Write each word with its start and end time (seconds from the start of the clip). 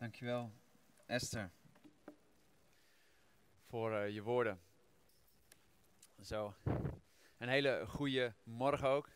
Dankjewel, 0.00 0.52
Esther, 1.06 1.50
voor 3.68 3.92
uh, 3.92 4.08
je 4.08 4.22
woorden. 4.22 4.60
Zo, 6.22 6.54
een 7.38 7.48
hele 7.48 7.84
goede 7.86 8.34
morgen 8.42 8.88
ook. 8.88 9.08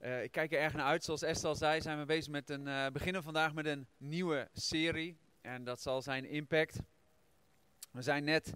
Uh, 0.00 0.22
ik 0.22 0.30
kijk 0.30 0.52
er 0.52 0.60
erg 0.60 0.72
naar 0.72 0.86
uit. 0.86 1.04
Zoals 1.04 1.22
Esther 1.22 1.48
al 1.48 1.54
zei, 1.54 1.80
zijn 1.80 1.98
we 1.98 2.04
bezig 2.04 2.32
met 2.32 2.50
een, 2.50 2.66
uh, 2.66 2.86
beginnen 2.86 3.22
vandaag 3.22 3.54
met 3.54 3.66
een 3.66 3.86
nieuwe 3.96 4.48
serie. 4.52 5.18
En 5.40 5.64
dat 5.64 5.80
zal 5.80 6.02
zijn 6.02 6.24
Impact. 6.24 6.80
We 7.90 8.02
zijn 8.02 8.24
net 8.24 8.52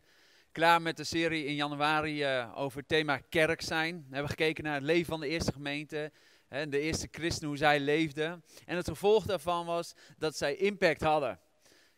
klaar 0.53 0.83
met 0.83 0.97
de 0.97 1.05
serie 1.05 1.45
in 1.45 1.55
januari 1.55 2.27
over 2.55 2.79
het 2.79 2.89
thema 2.89 3.19
kerk 3.19 3.61
zijn. 3.61 3.97
We 4.09 4.15
hebben 4.15 4.31
gekeken 4.31 4.65
naar 4.65 4.75
het 4.75 4.83
leven 4.83 5.07
van 5.07 5.21
de 5.21 5.29
eerste 5.29 5.53
gemeente 5.53 6.13
de 6.63 6.81
eerste 6.81 7.09
christenen, 7.11 7.49
hoe 7.49 7.59
zij 7.59 7.81
leefden. 7.81 8.45
En 8.67 8.77
het 8.77 8.89
gevolg 8.89 9.27
daarvan 9.27 9.67
was 9.67 9.95
dat 10.19 10.37
zij 10.37 10.57
impact 10.57 11.01
hadden. 11.01 11.41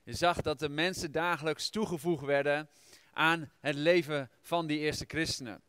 Je 0.02 0.14
zag 0.14 0.40
dat 0.40 0.58
de 0.58 0.68
mensen 0.68 1.12
dagelijks 1.12 1.70
toegevoegd 1.70 2.24
werden 2.24 2.68
aan 3.12 3.52
het 3.60 3.74
leven 3.74 4.30
van 4.40 4.66
die 4.66 4.78
eerste 4.78 5.04
christenen. 5.08 5.62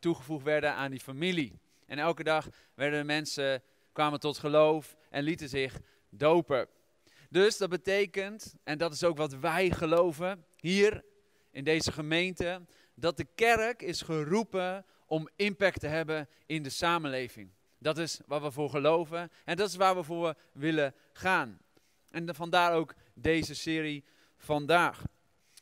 Toegevoegd 0.00 0.44
werden 0.44 0.74
aan 0.74 0.90
die 0.90 1.00
familie. 1.00 1.58
En 1.86 1.98
elke 1.98 2.22
dag 2.22 2.48
werden 2.74 2.98
de 2.98 3.06
mensen, 3.06 3.62
kwamen 3.92 4.20
tot 4.20 4.38
geloof 4.38 4.96
en 5.10 5.22
lieten 5.22 5.48
zich 5.48 5.80
dopen. 6.08 6.68
Dus 7.30 7.56
dat 7.56 7.70
betekent, 7.70 8.54
en 8.64 8.78
dat 8.78 8.92
is 8.92 9.04
ook 9.04 9.16
wat 9.16 9.34
wij 9.34 9.70
geloven 9.70 10.44
hier 10.56 11.04
in 11.50 11.64
deze 11.64 11.92
gemeente, 11.92 12.66
dat 12.94 13.16
de 13.16 13.26
kerk 13.34 13.82
is 13.82 14.02
geroepen 14.02 14.84
om 15.06 15.28
impact 15.36 15.80
te 15.80 15.86
hebben 15.86 16.28
in 16.46 16.62
de 16.62 16.70
samenleving. 16.70 17.50
Dat 17.80 17.98
is 17.98 18.20
waar 18.26 18.42
we 18.42 18.50
voor 18.50 18.70
geloven 18.70 19.30
en 19.44 19.56
dat 19.56 19.68
is 19.68 19.76
waar 19.76 19.96
we 19.96 20.02
voor 20.02 20.34
willen 20.52 20.94
gaan. 21.12 21.58
En 22.10 22.34
vandaar 22.34 22.74
ook 22.74 22.94
deze 23.14 23.54
serie 23.54 24.04
vandaag. 24.36 25.02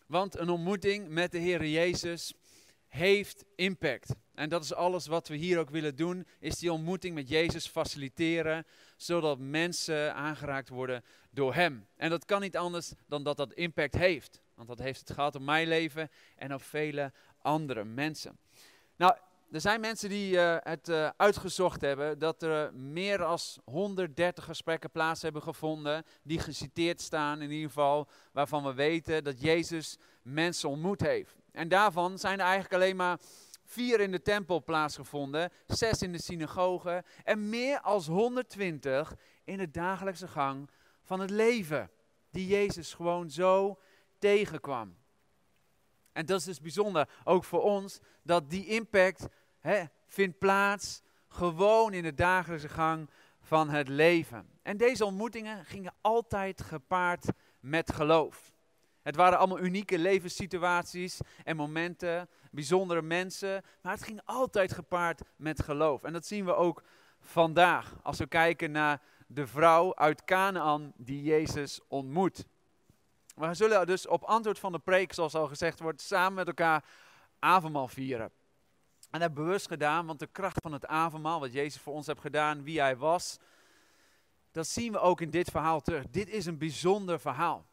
Want 0.06 0.39
een 0.39 0.48
ontmoeting 0.48 1.08
met 1.08 1.33
de 1.33 1.39
Heer 1.39 1.66
Jezus 1.66 2.34
heeft 2.86 3.44
impact. 3.55 4.14
En 4.34 4.48
dat 4.48 4.64
is 4.64 4.74
alles 4.74 5.06
wat 5.06 5.28
we 5.28 5.36
hier 5.36 5.58
ook 5.58 5.70
willen 5.70 5.96
doen, 5.96 6.27
is 6.39 6.58
die 6.58 6.72
ontmoeting 6.72 7.14
met 7.14 7.28
Jezus 7.28 7.66
faciliteren, 7.66 8.66
zodat 8.96 9.39
mensen 9.39 10.14
aangeraakt 10.14 10.69
worden 10.69 11.05
door 11.30 11.55
Hem. 11.55 11.86
En 11.96 12.11
dat 12.11 12.24
kan 12.24 12.41
niet 12.41 12.56
anders 12.56 12.92
dan 13.06 13.22
dat 13.22 13.36
dat 13.36 13.52
impact 13.52 13.94
heeft. 13.94 14.42
Want 14.55 14.69
dat 14.69 14.78
heeft 14.78 15.00
het 15.00 15.11
gehad 15.11 15.34
op 15.34 15.42
mijn 15.42 15.69
leven 15.69 16.11
en 16.36 16.55
op 16.55 16.62
vele 16.62 17.12
andere 17.39 17.84
mensen. 17.84 18.39
Nou, 18.96 19.16
er 19.50 19.60
zijn 19.60 19.80
mensen 19.80 20.08
die 20.08 20.34
uh, 20.34 20.56
het 20.58 20.88
uh, 20.88 21.10
uitgezocht 21.16 21.80
hebben 21.80 22.18
dat 22.18 22.42
er 22.42 22.74
meer 22.74 23.18
dan 23.18 23.38
130 23.64 24.44
gesprekken 24.44 24.90
plaats 24.90 25.22
hebben 25.22 25.42
gevonden, 25.42 26.05
die 26.22 26.38
geciteerd 26.38 27.00
staan 27.00 27.42
in 27.42 27.50
ieder 27.50 27.68
geval, 27.68 28.08
waarvan 28.32 28.64
we 28.64 28.74
weten 28.74 29.24
dat 29.24 29.40
Jezus 29.40 29.98
mensen 30.22 30.68
ontmoet 30.68 31.00
heeft. 31.00 31.34
En 31.52 31.68
daarvan 31.68 32.18
zijn 32.18 32.38
er 32.38 32.44
eigenlijk 32.44 32.74
alleen 32.74 32.96
maar 32.96 33.18
vier 33.64 34.00
in 34.00 34.10
de 34.10 34.22
tempel 34.22 34.64
plaatsgevonden, 34.64 35.50
zes 35.66 36.02
in 36.02 36.12
de 36.12 36.22
synagoge 36.22 37.05
en 37.24 37.48
meer 37.48 37.80
als 37.80 38.06
120 38.06 39.14
in 39.44 39.58
de 39.58 39.70
dagelijkse 39.70 40.28
gang 40.28 40.70
van 41.02 41.20
het 41.20 41.30
leven, 41.30 41.90
die 42.30 42.46
Jezus 42.46 42.94
gewoon 42.94 43.30
zo 43.30 43.78
tegenkwam. 44.18 44.96
En 46.12 46.27
dat 46.27 46.38
is 46.38 46.44
dus 46.44 46.60
bijzonder, 46.60 47.08
ook 47.24 47.44
voor 47.44 47.62
ons, 47.62 47.98
dat 48.22 48.50
die 48.50 48.66
impact 48.66 49.27
hè, 49.61 49.84
vindt 50.06 50.39
plaats 50.39 51.03
gewoon 51.28 51.92
in 51.92 52.03
de 52.03 52.14
dagelijkse 52.14 52.69
gang 52.69 53.11
van 53.41 53.69
het 53.69 53.89
leven. 53.89 54.48
En 54.62 54.77
deze 54.77 55.05
ontmoetingen 55.05 55.64
gingen 55.64 55.95
altijd 56.01 56.62
gepaard 56.62 57.27
met 57.61 57.92
geloof. 57.92 58.53
Het 59.03 59.17
waren 59.17 59.39
allemaal 59.39 59.59
unieke 59.59 59.98
levenssituaties 59.98 61.20
en 61.45 61.56
momenten, 61.56 62.29
bijzondere 62.51 63.02
mensen, 63.02 63.64
maar 63.83 63.92
het 63.92 64.02
ging 64.02 64.20
altijd 64.24 64.73
gepaard 64.73 65.20
met 65.36 65.63
geloof. 65.63 66.02
En 66.02 66.13
dat 66.13 66.27
zien 66.27 66.45
we 66.45 66.55
ook 66.55 66.83
vandaag 67.20 67.97
als 68.02 68.18
we 68.18 68.27
kijken 68.27 68.70
naar 68.70 69.02
de 69.27 69.47
vrouw 69.47 69.95
uit 69.95 70.24
Canaan 70.24 70.92
die 70.97 71.23
Jezus 71.23 71.80
ontmoet. 71.89 72.47
We 73.35 73.55
zullen 73.55 73.86
dus 73.86 74.07
op 74.07 74.23
antwoord 74.23 74.58
van 74.58 74.73
de 74.73 74.79
preek, 74.79 75.13
zoals 75.13 75.35
al 75.35 75.47
gezegd 75.47 75.80
wordt, 75.80 76.01
samen 76.01 76.35
met 76.35 76.47
elkaar 76.47 76.85
avondmaal 77.39 77.89
vieren. 77.89 78.33
En 79.11 79.20
dat 79.20 79.35
bewust 79.35 79.67
gedaan, 79.67 80.07
want 80.07 80.19
de 80.19 80.27
kracht 80.27 80.58
van 80.63 80.73
het 80.73 80.86
avondmaal, 80.86 81.41
wat 81.41 81.52
Jezus 81.52 81.80
voor 81.80 81.95
ons 81.95 82.07
heeft 82.07 82.20
gedaan, 82.20 82.63
wie 82.63 82.80
hij 82.80 82.96
was, 82.96 83.39
dat 84.52 84.67
zien 84.67 84.92
we 84.92 84.98
ook 84.98 85.20
in 85.20 85.30
dit 85.30 85.51
verhaal 85.51 85.80
terug. 85.80 86.05
Dit 86.11 86.29
is 86.29 86.46
een 86.46 86.58
bijzonder 86.58 87.20
verhaal. 87.20 87.67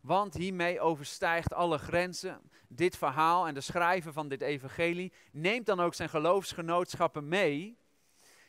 Want 0.00 0.34
hiermee 0.34 0.80
overstijgt 0.80 1.52
alle 1.52 1.78
grenzen. 1.78 2.40
Dit 2.68 2.96
verhaal 2.96 3.46
en 3.46 3.54
de 3.54 3.60
schrijver 3.60 4.12
van 4.12 4.28
dit 4.28 4.42
evangelie 4.42 5.12
neemt 5.32 5.66
dan 5.66 5.80
ook 5.80 5.94
zijn 5.94 6.08
geloofsgenootschappen 6.08 7.28
mee, 7.28 7.78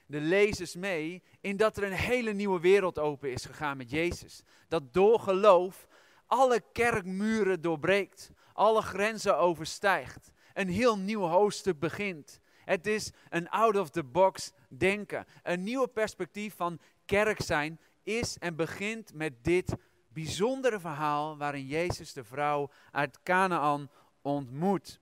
de 0.06 0.20
lezers 0.20 0.76
mee, 0.76 1.24
in 1.42 1.58
dat 1.58 1.78
er 1.78 1.84
een 1.84 1.92
hele 1.92 2.32
nieuwe 2.34 2.60
wereld 2.60 3.00
open 3.00 3.32
is 3.32 3.46
gegaan 3.46 3.78
met 3.78 3.90
Jezus. 3.90 4.44
Dat 4.68 4.94
door 4.94 5.20
geloof 5.20 5.88
alle 6.26 6.64
kerkmuren 6.74 7.62
doorbreekt, 7.62 8.32
alle 8.54 8.82
grenzen 8.82 9.38
overstijgt 9.38 10.32
een 10.60 10.70
heel 10.70 10.98
nieuw 10.98 11.22
hoofdstuk 11.22 11.80
begint. 11.80 12.40
Het 12.66 12.88
is 12.88 13.12
een 13.30 13.50
out-of-the-box 13.50 14.52
denken. 14.68 15.26
Een 15.44 15.64
nieuwe 15.64 15.88
perspectief 15.88 16.56
van 16.56 16.80
kerk 17.06 17.42
zijn 17.42 17.80
is 18.04 18.38
en 18.38 18.56
begint 18.56 19.14
met 19.14 19.44
dit 19.44 19.76
bijzondere 20.08 20.80
verhaal 20.80 21.38
waarin 21.38 21.66
Jezus 21.66 22.14
de 22.14 22.24
vrouw 22.24 22.70
uit 22.92 23.20
Canaan 23.24 23.90
ontmoet. 24.22 25.00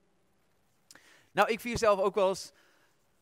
Nou, 1.32 1.52
ik 1.52 1.60
vier 1.60 1.78
zelf 1.78 2.00
ook 2.00 2.16
wel 2.16 2.30
eens 2.30 2.52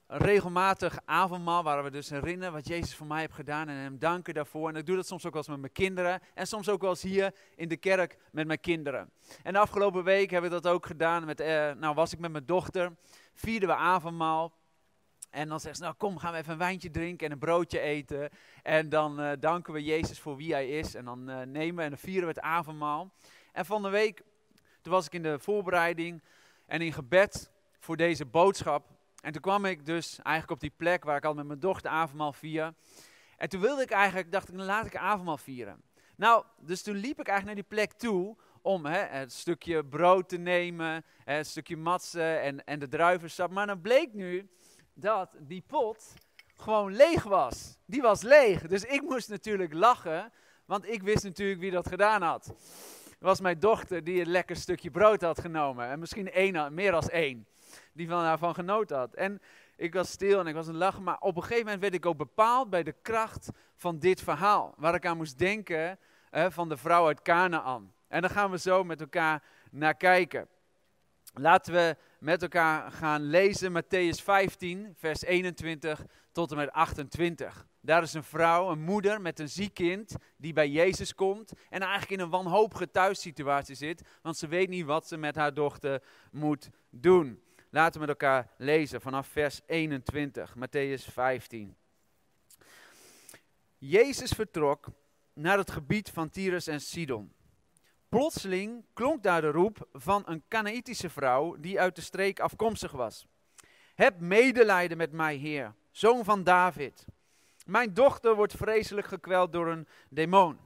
regelmatig 0.08 1.00
avondmaal, 1.06 1.64
waar 1.64 1.84
we 1.84 1.92
dus 1.92 2.10
herinneren 2.10 2.54
wat 2.54 2.68
Jezus 2.68 2.96
voor 2.96 3.08
mij 3.08 3.20
heeft 3.20 3.34
gedaan 3.34 3.70
en 3.70 3.76
hem 3.76 4.00
danken 4.00 4.34
daarvoor. 4.34 4.70
En 4.70 4.76
ik 4.76 4.86
doe 4.86 4.96
dat 4.96 5.08
soms 5.08 5.26
ook 5.26 5.32
wel 5.34 5.42
eens 5.42 5.52
met 5.52 5.60
mijn 5.60 5.72
kinderen 5.72 6.20
en 6.34 6.48
soms 6.48 6.70
ook 6.70 6.82
wel 6.82 6.90
eens 6.90 7.02
hier 7.02 7.34
in 7.56 7.68
de 7.68 7.78
kerk 7.78 8.18
met 8.32 8.48
mijn 8.48 8.60
kinderen. 8.60 9.12
En 9.44 9.54
de 9.54 9.60
afgelopen 9.60 10.04
week 10.04 10.30
hebben 10.30 10.50
we 10.50 10.62
dat 10.62 10.72
ook 10.72 10.86
gedaan. 10.86 11.26
Met, 11.26 11.40
eh, 11.40 11.72
nou 11.72 11.96
was 11.96 12.14
ik 12.14 12.20
met 12.20 12.32
mijn 12.32 12.46
dochter, 12.46 12.96
vierden 13.34 13.70
we 13.70 13.76
avondmaal. 13.76 14.54
En 15.30 15.48
dan 15.48 15.60
zegt 15.60 15.78
ze, 15.78 15.84
nou 15.84 15.96
kom, 15.96 16.18
gaan 16.18 16.32
we 16.32 16.38
even 16.38 16.52
een 16.52 16.58
wijntje 16.58 16.90
drinken 16.90 17.26
en 17.26 17.32
een 17.32 17.40
broodje 17.40 17.80
eten. 17.80 18.30
En 18.64 18.90
dan 18.90 19.22
uh, 19.22 19.32
danken 19.40 19.74
we 19.74 19.84
Jezus 19.84 20.20
voor 20.20 20.36
wie 20.36 20.54
hij 20.54 20.68
is. 20.70 20.96
En 20.96 21.06
dan 21.06 21.30
uh, 21.30 21.42
nemen 21.42 21.76
we 21.76 21.92
en 21.92 21.98
vieren 21.98 22.22
we 22.22 22.34
het 22.34 22.40
avondmaal. 22.40 23.12
En 23.52 23.66
van 23.66 23.82
de 23.82 23.90
week, 23.90 24.24
toen 24.82 24.94
was 24.94 25.06
ik 25.06 25.14
in 25.14 25.24
de 25.24 25.40
voorbereiding 25.40 26.24
en 26.66 26.82
in 26.82 26.94
gebed 26.94 27.52
voor 27.80 27.98
deze 27.98 28.26
boodschap. 28.26 28.95
En 29.26 29.32
toen 29.32 29.42
kwam 29.42 29.66
ik 29.66 29.86
dus 29.86 30.20
eigenlijk 30.22 30.52
op 30.52 30.60
die 30.60 30.74
plek 30.78 31.04
waar 31.04 31.18
ik 31.18 31.26
al 31.26 31.34
met 31.34 31.46
mijn 31.46 31.60
dochter 31.60 31.92
avondmaal 31.92 32.34
vier. 32.34 32.74
En 33.38 33.50
toen 33.50 33.62
wilde 33.62 33.82
ik 33.82 33.92
eigenlijk, 33.92 34.32
dacht 34.32 34.50
ik, 34.50 34.58
dan 34.58 34.66
laat 34.66 34.86
ik 34.86 34.96
avondmaal 34.96 35.38
vieren. 35.38 35.82
Nou, 36.16 36.46
dus 36.60 36.82
toen 36.82 36.96
liep 36.96 37.20
ik 37.20 37.28
eigenlijk 37.28 37.46
naar 37.46 37.68
die 37.68 37.78
plek 37.78 37.94
toe 37.94 38.38
om 38.62 38.86
hè, 38.86 38.98
het 39.00 39.34
stukje 39.34 39.86
brood 39.86 40.30
te 40.30 40.38
nemen, 40.38 41.06
hè, 41.24 41.34
het 41.34 41.48
stukje 41.48 41.78
matsen 41.78 42.42
en, 42.42 42.66
en 42.66 42.80
de 42.80 42.88
druivensap. 42.88 43.52
Maar 43.52 43.68
dan 43.68 43.82
bleek 43.82 44.14
nu 44.14 44.50
dat 44.94 45.36
die 45.40 45.64
pot 45.68 46.14
gewoon 46.56 46.96
leeg 46.96 47.24
was. 47.24 47.78
Die 47.86 48.02
was 48.02 48.22
leeg. 48.22 48.68
Dus 48.68 48.84
ik 48.84 49.02
moest 49.02 49.30
natuurlijk 49.30 49.74
lachen, 49.74 50.32
want 50.66 50.90
ik 50.90 51.04
wist 51.04 51.24
natuurlijk 51.24 51.60
wie 51.60 51.72
dat 51.72 51.88
gedaan 51.88 52.22
had. 52.22 52.46
Het 52.46 53.18
was 53.20 53.40
mijn 53.40 53.60
dochter 53.60 54.04
die 54.04 54.22
een 54.22 54.32
lekker 54.32 54.56
stukje 54.56 54.92
brood 54.92 55.22
had 55.22 55.40
genomen. 55.40 55.88
En 55.88 56.00
misschien 56.00 56.32
één, 56.32 56.74
meer 56.74 56.92
dan 56.92 57.10
één 57.10 57.48
die 57.96 58.08
van 58.08 58.24
daarvan 58.24 58.54
genoten 58.54 58.98
had. 58.98 59.14
En 59.14 59.42
ik 59.76 59.94
was 59.94 60.12
stil 60.12 60.40
en 60.40 60.48
ik 60.48 60.54
was 60.54 60.68
een 60.68 60.78
lachen, 60.78 61.04
maar 61.04 61.20
op 61.20 61.36
een 61.36 61.42
gegeven 61.42 61.64
moment 61.64 61.82
werd 61.82 61.94
ik 61.94 62.06
ook 62.06 62.18
bepaald 62.18 62.70
bij 62.70 62.84
de 62.84 62.96
kracht 63.02 63.50
van 63.76 64.00
dit 64.00 64.22
verhaal. 64.22 64.74
Waar 64.78 64.96
ik 64.96 65.06
aan 65.06 65.18
moest 65.18 65.38
denken 65.38 66.00
van 66.32 66.70
de 66.70 66.78
vrouw 66.78 67.06
uit 67.06 67.22
Canaan. 67.22 67.94
En 68.08 68.22
daar 68.22 68.30
gaan 68.30 68.52
we 68.52 68.58
zo 68.58 68.84
met 68.84 69.02
elkaar 69.02 69.44
naar 69.72 69.96
kijken. 69.96 70.48
Laten 71.34 71.74
we 71.74 71.96
met 72.20 72.42
elkaar 72.42 72.92
gaan 72.92 73.22
lezen 73.22 73.84
Matthäus 73.84 74.24
15, 74.24 74.94
vers 74.98 75.22
21 75.22 76.06
tot 76.32 76.52
en 76.52 76.58
met 76.58 76.72
28. 76.72 77.68
Daar 77.82 78.04
is 78.04 78.14
een 78.14 78.24
vrouw, 78.24 78.72
een 78.72 78.82
moeder 78.82 79.22
met 79.22 79.40
een 79.40 79.50
ziek 79.50 79.74
kind 79.74 80.16
die 80.38 80.54
bij 80.54 80.70
Jezus 80.70 81.16
komt 81.16 81.54
en 81.70 81.82
eigenlijk 81.82 82.12
in 82.12 82.20
een 82.20 82.30
wanhopige 82.30 82.92
thuissituatie 82.92 83.76
zit, 83.76 84.02
want 84.22 84.38
ze 84.38 84.48
weet 84.48 84.70
niet 84.70 84.86
wat 84.86 85.08
ze 85.08 85.18
met 85.18 85.36
haar 85.36 85.54
dochter 85.54 86.04
moet 86.32 86.70
doen. 86.90 87.44
Laten 87.76 87.94
we 87.94 88.00
met 88.00 88.10
elkaar 88.10 88.48
lezen 88.58 89.02
vanaf 89.02 89.28
vers 89.28 89.62
21, 89.66 90.56
Matthäus 90.56 91.12
15. 91.12 91.76
Jezus 93.78 94.32
vertrok 94.32 94.88
naar 95.34 95.58
het 95.58 95.72
gebied 95.72 96.10
van 96.10 96.30
Tyrus 96.30 96.68
en 96.68 96.82
Sidon. 96.82 97.34
Plotseling 98.10 98.86
klonk 98.94 99.24
daar 99.24 99.42
de 99.42 99.52
roep 99.52 99.88
van 99.94 100.24
een 100.26 100.44
Canaïtische 100.48 101.10
vrouw 101.10 101.56
die 101.60 101.80
uit 101.80 101.96
de 101.96 102.02
streek 102.02 102.40
afkomstig 102.40 102.92
was. 102.92 103.28
Heb 103.96 104.20
medelijden 104.20 104.98
met 104.98 105.12
mij, 105.12 105.36
Heer, 105.36 105.74
zoon 105.92 106.24
van 106.24 106.44
David. 106.44 107.06
Mijn 107.66 107.94
dochter 107.94 108.36
wordt 108.36 108.54
vreselijk 108.54 109.08
gekweld 109.08 109.52
door 109.52 109.68
een 109.68 109.88
demon. 110.10 110.60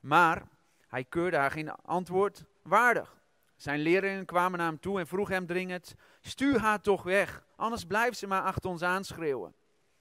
Maar 0.00 0.48
Hij 0.88 1.04
keurde 1.04 1.36
haar 1.36 1.50
geen 1.50 1.70
antwoord 1.70 2.44
waardig. 2.62 3.16
Zijn 3.56 3.80
leerlingen 3.80 4.24
kwamen 4.24 4.58
naar 4.58 4.68
hem 4.68 4.80
toe 4.80 4.98
en 4.98 5.06
vroegen 5.06 5.34
hem 5.34 5.46
dringend: 5.46 5.94
Stuur 6.26 6.60
haar 6.60 6.80
toch 6.80 7.02
weg, 7.02 7.44
anders 7.56 7.84
blijft 7.84 8.18
ze 8.18 8.26
maar 8.26 8.42
achter 8.42 8.70
ons 8.70 8.82
aanschreeuwen. 8.82 9.54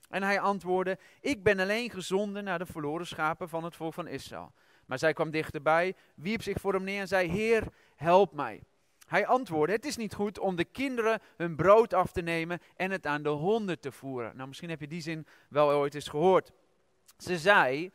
En 0.09 0.23
hij 0.23 0.39
antwoordde: 0.39 0.97
Ik 1.21 1.43
ben 1.43 1.59
alleen 1.59 1.89
gezonden 1.89 2.43
naar 2.43 2.59
de 2.59 2.65
verloren 2.65 3.07
schapen 3.07 3.49
van 3.49 3.63
het 3.63 3.75
volk 3.75 3.93
van 3.93 4.07
Israël. 4.07 4.53
Maar 4.85 4.99
zij 4.99 5.13
kwam 5.13 5.31
dichterbij, 5.31 5.95
wierp 6.15 6.41
zich 6.41 6.57
voor 6.59 6.73
hem 6.73 6.83
neer 6.83 6.99
en 6.99 7.07
zei: 7.07 7.29
Heer, 7.29 7.63
help 7.95 8.33
mij. 8.33 8.63
Hij 9.07 9.27
antwoordde: 9.27 9.75
Het 9.75 9.85
is 9.85 9.97
niet 9.97 10.13
goed 10.13 10.39
om 10.39 10.55
de 10.55 10.65
kinderen 10.65 11.21
hun 11.37 11.55
brood 11.55 11.93
af 11.93 12.11
te 12.11 12.21
nemen 12.21 12.59
en 12.75 12.91
het 12.91 13.05
aan 13.05 13.23
de 13.23 13.29
honden 13.29 13.79
te 13.79 13.91
voeren. 13.91 14.35
Nou, 14.35 14.47
misschien 14.47 14.69
heb 14.69 14.79
je 14.79 14.87
die 14.87 15.01
zin 15.01 15.27
wel 15.49 15.71
ooit 15.71 15.95
eens 15.95 16.07
gehoord. 16.07 16.51
Ze 17.17 17.37
zei: 17.37 17.91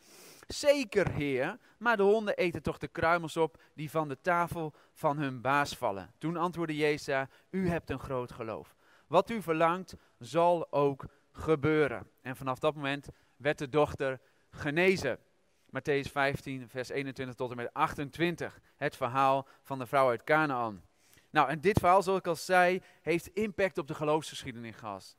Zeker, 0.55 1.11
heer, 1.11 1.59
maar 1.79 1.97
de 1.97 2.03
honden 2.03 2.37
eten 2.37 2.63
toch 2.63 2.79
de 2.79 2.89
kruimels 2.89 3.37
op 3.37 3.61
die 3.75 3.91
van 3.91 4.09
de 4.09 4.21
tafel 4.21 4.75
van 4.93 5.19
hun 5.19 5.41
baas 5.41 5.77
vallen. 5.77 6.13
Toen 6.19 6.37
antwoordde 6.37 6.77
Jezus: 6.77 7.27
U 7.51 7.69
hebt 7.69 7.91
een 7.91 7.99
groot 7.99 8.33
geloof. 8.33 8.75
Wat 9.07 9.31
u 9.31 9.43
verlangt, 9.43 9.95
zal 10.19 10.73
ook 10.73 11.05
gebeuren. 11.33 12.11
En 12.23 12.37
vanaf 12.37 12.59
dat 12.59 12.75
moment 12.75 13.09
werd 13.37 13.59
de 13.59 13.69
dochter 13.69 14.21
genezen. 14.51 15.19
Matthäus 15.67 16.11
15, 16.11 16.69
vers 16.69 16.89
21 16.89 17.35
tot 17.35 17.51
en 17.51 17.57
met 17.57 17.73
28. 17.73 18.61
Het 18.77 18.97
verhaal 18.97 19.47
van 19.63 19.79
de 19.79 19.87
vrouw 19.87 20.09
uit 20.09 20.25
Canaan. 20.25 20.83
Nou, 21.31 21.49
en 21.49 21.61
dit 21.61 21.79
verhaal, 21.79 22.03
zoals 22.03 22.19
ik 22.19 22.27
al 22.27 22.37
zei, 22.37 22.83
heeft 23.03 23.27
impact 23.27 23.79
op 23.79 23.89
de 23.89 23.95
geloofsgeschiedenis 23.95 24.77
gehad. 24.77 25.17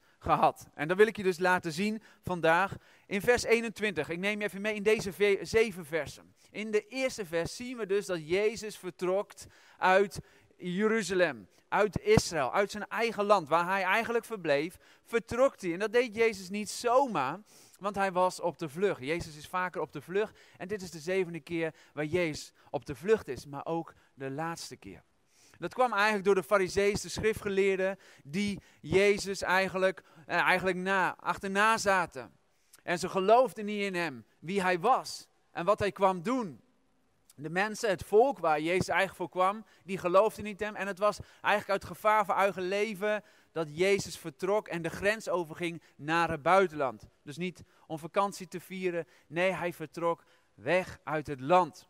En 0.73 0.87
dat 0.87 0.97
wil 0.97 1.07
ik 1.07 1.17
je 1.17 1.23
dus 1.23 1.39
laten 1.39 1.71
zien 1.71 2.01
vandaag 2.23 2.75
in 3.05 3.21
vers 3.21 3.43
21. 3.43 4.09
Ik 4.09 4.19
neem 4.19 4.39
je 4.39 4.45
even 4.45 4.61
mee 4.61 4.75
in 4.75 4.83
deze 4.83 5.37
zeven 5.41 5.85
versen. 5.85 6.33
In 6.51 6.71
de 6.71 6.87
eerste 6.87 7.25
vers 7.25 7.55
zien 7.55 7.77
we 7.77 7.85
dus 7.85 8.05
dat 8.05 8.29
Jezus 8.29 8.77
vertrok 8.77 9.31
uit 9.77 10.19
Jeruzalem, 10.57 11.47
uit 11.67 11.99
Israël, 11.99 12.53
uit 12.53 12.71
zijn 12.71 12.87
eigen 12.87 13.23
land, 13.23 13.47
waar 13.47 13.67
hij 13.67 13.83
eigenlijk 13.83 14.25
verbleef, 14.25 14.77
vertrok 15.03 15.61
hij. 15.61 15.73
En 15.73 15.79
dat 15.79 15.93
deed 15.93 16.15
Jezus 16.15 16.49
niet 16.49 16.69
zomaar, 16.69 17.39
want 17.79 17.95
hij 17.95 18.11
was 18.11 18.39
op 18.39 18.57
de 18.57 18.69
vlucht. 18.69 19.01
Jezus 19.01 19.35
is 19.35 19.47
vaker 19.47 19.81
op 19.81 19.91
de 19.91 20.01
vlucht 20.01 20.39
en 20.57 20.67
dit 20.67 20.81
is 20.81 20.91
de 20.91 20.99
zevende 20.99 21.39
keer 21.39 21.73
waar 21.93 22.05
Jezus 22.05 22.53
op 22.69 22.85
de 22.85 22.95
vlucht 22.95 23.27
is, 23.27 23.45
maar 23.45 23.65
ook 23.65 23.93
de 24.13 24.31
laatste 24.31 24.75
keer. 24.75 25.03
Dat 25.61 25.73
kwam 25.73 25.93
eigenlijk 25.93 26.23
door 26.23 26.35
de 26.35 26.43
fariseeën, 26.43 26.97
de 27.01 27.09
schriftgeleerden, 27.09 27.99
die 28.23 28.61
Jezus 28.79 29.41
eigenlijk, 29.41 30.03
eh, 30.25 30.39
eigenlijk 30.39 30.77
na, 30.77 31.15
achterna 31.19 31.77
zaten. 31.77 32.31
En 32.83 32.99
ze 32.99 33.09
geloofden 33.09 33.65
niet 33.65 33.81
in 33.81 33.95
hem, 33.95 34.25
wie 34.39 34.61
hij 34.61 34.79
was 34.79 35.27
en 35.51 35.65
wat 35.65 35.79
hij 35.79 35.91
kwam 35.91 36.21
doen. 36.21 36.61
De 37.35 37.49
mensen, 37.49 37.89
het 37.89 38.03
volk 38.03 38.39
waar 38.39 38.61
Jezus 38.61 38.87
eigenlijk 38.87 39.17
voor 39.17 39.29
kwam, 39.29 39.65
die 39.83 39.97
geloofden 39.97 40.43
niet 40.43 40.59
hem. 40.59 40.75
En 40.75 40.87
het 40.87 40.99
was 40.99 41.19
eigenlijk 41.41 41.69
uit 41.69 41.85
gevaar 41.85 42.25
voor 42.25 42.35
eigen 42.35 42.63
leven 42.63 43.23
dat 43.51 43.77
Jezus 43.77 44.17
vertrok 44.17 44.67
en 44.67 44.81
de 44.81 44.89
grens 44.89 45.29
overging 45.29 45.81
naar 45.95 46.29
het 46.29 46.41
buitenland. 46.41 47.07
Dus 47.23 47.37
niet 47.37 47.63
om 47.87 47.99
vakantie 47.99 48.47
te 48.47 48.59
vieren, 48.59 49.07
nee, 49.27 49.51
hij 49.51 49.73
vertrok 49.73 50.23
weg 50.53 50.99
uit 51.03 51.27
het 51.27 51.39
land. 51.39 51.89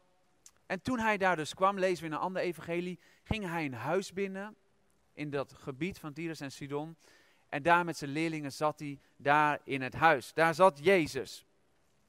En 0.71 0.81
toen 0.81 0.99
hij 0.99 1.17
daar 1.17 1.35
dus 1.35 1.53
kwam, 1.53 1.79
lezen 1.79 1.99
we 2.03 2.09
in 2.09 2.15
een 2.15 2.21
ander 2.21 2.41
evangelie, 2.41 2.99
ging 3.31 3.49
hij 3.49 3.65
een 3.65 3.73
huis 3.73 4.13
binnen 4.13 4.55
in 5.13 5.29
dat 5.29 5.53
gebied 5.53 5.99
van 5.99 6.13
Tyrus 6.13 6.39
en 6.39 6.51
Sidon. 6.51 6.97
En 7.49 7.63
daar 7.63 7.85
met 7.85 7.97
zijn 7.97 8.11
leerlingen 8.11 8.51
zat 8.51 8.79
hij 8.79 8.99
daar 9.15 9.59
in 9.63 9.81
het 9.81 9.93
huis. 9.93 10.33
Daar 10.33 10.55
zat 10.55 10.79
Jezus. 10.83 11.45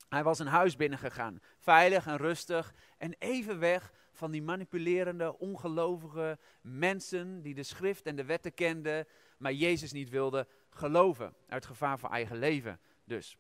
Hij 0.09 0.23
was 0.23 0.39
een 0.39 0.47
huis 0.47 0.77
binnengegaan, 0.77 1.41
veilig 1.59 2.07
en 2.07 2.17
rustig 2.17 2.75
en 2.99 3.15
even 3.19 3.59
weg 3.59 3.93
van 4.13 4.31
die 4.31 4.43
manipulerende, 4.43 5.39
ongelovige 5.39 6.39
mensen 6.61 7.43
die 7.43 7.55
de 7.55 7.63
schrift 7.63 8.07
en 8.07 8.17
de 8.17 8.25
wetten 8.25 8.55
kenden, 8.55 9.07
maar 9.37 9.53
Jezus 9.53 9.93
niet 9.93 10.11
wilden 10.11 10.47
geloven, 10.71 11.35
uit 11.49 11.67
gevaar 11.67 11.99
voor 11.99 12.11
eigen 12.11 12.39
leven 12.39 12.81
dus. 13.05 13.37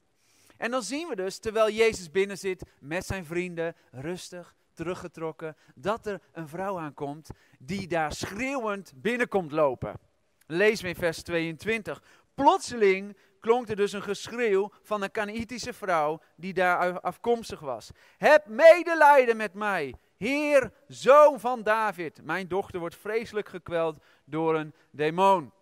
En 0.56 0.70
dan 0.70 0.82
zien 0.82 1.08
we 1.08 1.17
dus, 1.17 1.38
terwijl 1.38 1.70
Jezus 1.70 2.11
binnen 2.11 2.38
zit 2.38 2.62
met 2.81 3.06
zijn 3.06 3.25
vrienden, 3.25 3.76
rustig, 3.90 4.55
teruggetrokken, 4.75 5.57
dat 5.75 6.07
er 6.07 6.21
een 6.33 6.49
vrouw 6.49 6.79
aankomt 6.79 7.31
die 7.59 7.87
daar 7.87 8.13
schreeuwend 8.13 8.93
binnenkomt 8.97 9.53
lopen. 9.53 10.01
Lees 10.47 10.83
me 10.83 10.89
in 10.89 10.95
vers 10.95 11.23
22. 11.23 12.03
Plotseling 12.35 13.17
klonk 13.41 13.69
er 13.69 13.77
dus 13.77 13.93
een 13.93 14.03
geschreeuw 14.03 14.71
van 14.83 15.03
een 15.03 15.11
Canaïtische 15.11 15.73
vrouw 15.73 16.21
die 16.37 16.53
daar 16.53 17.01
afkomstig 17.01 17.61
was. 17.61 17.91
Heb 18.19 18.47
medelijden 18.47 19.37
met 19.37 19.55
mij, 19.55 19.95
Heer, 20.17 20.73
zoon 20.89 21.41
van 21.41 21.63
David. 21.63 22.25
Mijn 22.25 22.49
dochter 22.49 22.81
wordt 22.81 22.97
vreselijk 22.97 23.49
gekweld 23.49 24.03
door 24.25 24.55
een 24.55 24.75
demon. 24.91 25.53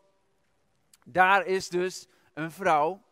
Daar 1.04 1.46
is 1.46 1.68
dus 1.68 2.06
een 2.34 2.50
vrouw 2.50 3.02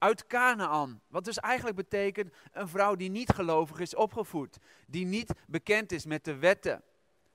uit 0.00 0.26
Canaan. 0.26 1.00
Wat 1.08 1.24
dus 1.24 1.38
eigenlijk 1.38 1.76
betekent 1.76 2.32
een 2.52 2.68
vrouw 2.68 2.94
die 2.94 3.10
niet 3.10 3.30
gelovig 3.30 3.78
is 3.78 3.94
opgevoed. 3.94 4.58
Die 4.86 5.06
niet 5.06 5.32
bekend 5.46 5.92
is 5.92 6.04
met 6.04 6.24
de 6.24 6.36
wetten 6.36 6.82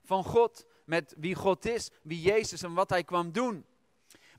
van 0.04 0.24
God. 0.24 0.66
Met 0.86 1.16
wie 1.18 1.36
God 1.36 1.66
is, 1.66 1.90
wie 2.02 2.22
Jezus 2.22 2.62
en 2.62 2.74
wat 2.74 2.90
hij 2.90 3.04
kwam 3.04 3.32
doen. 3.32 3.66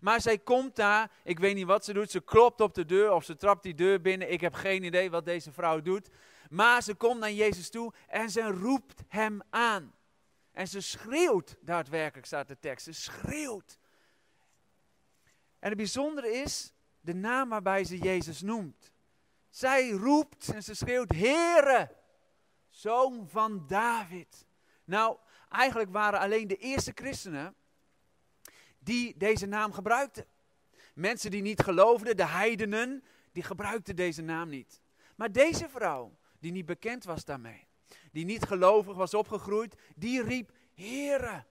Maar 0.01 0.21
zij 0.21 0.39
komt 0.39 0.77
daar, 0.77 1.11
ik 1.25 1.39
weet 1.39 1.55
niet 1.55 1.67
wat 1.67 1.85
ze 1.85 1.93
doet, 1.93 2.11
ze 2.11 2.21
klopt 2.21 2.61
op 2.61 2.75
de 2.75 2.85
deur 2.85 3.13
of 3.13 3.25
ze 3.25 3.37
trapt 3.37 3.63
die 3.63 3.75
deur 3.75 4.01
binnen. 4.01 4.33
Ik 4.33 4.41
heb 4.41 4.55
geen 4.55 4.83
idee 4.83 5.11
wat 5.11 5.25
deze 5.25 5.53
vrouw 5.53 5.81
doet. 5.81 6.09
Maar 6.51 6.83
ze 6.83 6.95
komt 6.95 7.21
naar 7.21 7.33
Jezus 7.33 7.71
toe 7.71 7.93
en 8.07 8.31
ze 8.31 8.43
roept 8.43 9.03
hem 9.09 9.41
aan. 9.51 9.95
En 10.53 10.69
ze 10.69 10.81
schreeuwt, 10.81 11.57
daadwerkelijk 11.61 12.27
staat 12.27 12.49
de 12.49 12.59
tekst, 12.59 12.85
ze 12.85 12.93
schreeuwt. 12.93 13.79
En 15.59 15.69
het 15.69 15.77
bijzondere 15.77 16.33
is 16.33 16.73
de 17.07 17.15
naam 17.15 17.49
waarbij 17.49 17.85
ze 17.85 17.99
Jezus 17.99 18.41
noemt. 18.41 18.93
Zij 19.51 19.91
roept 19.91 20.49
en 20.49 20.63
ze 20.63 20.75
schreeuwt, 20.75 21.13
Heere, 21.13 21.95
zoon 22.69 23.29
van 23.29 23.67
David. 23.67 24.47
Nou, 24.85 25.17
eigenlijk 25.49 25.91
waren 25.91 26.21
alleen 26.21 26.49
de 26.49 26.57
eerste 26.57 26.93
christenen 26.95 27.55
die 28.79 29.17
deze 29.17 29.47
naam 29.47 29.73
gebruikten. 29.73 30.27
Mensen 30.95 31.31
die 31.31 31.43
niet 31.43 31.61
geloofden, 31.61 32.17
de 32.17 32.27
heidenen, 32.27 33.05
die 33.33 33.43
gebruikten 33.43 33.97
deze 33.97 34.23
naam 34.23 34.49
niet. 34.49 34.81
Maar 35.17 35.33
deze 35.33 35.69
vrouw, 35.69 36.19
die 36.39 36.53
niet 36.53 36.67
bekend 36.67 37.05
was 37.05 37.25
daarmee, 37.25 37.67
die 38.13 38.25
niet 38.25 38.45
gelovig 38.45 38.97
was 38.97 39.15
opgegroeid, 39.15 39.75
die 39.95 40.23
riep, 40.23 40.53
Heere, 40.75 41.45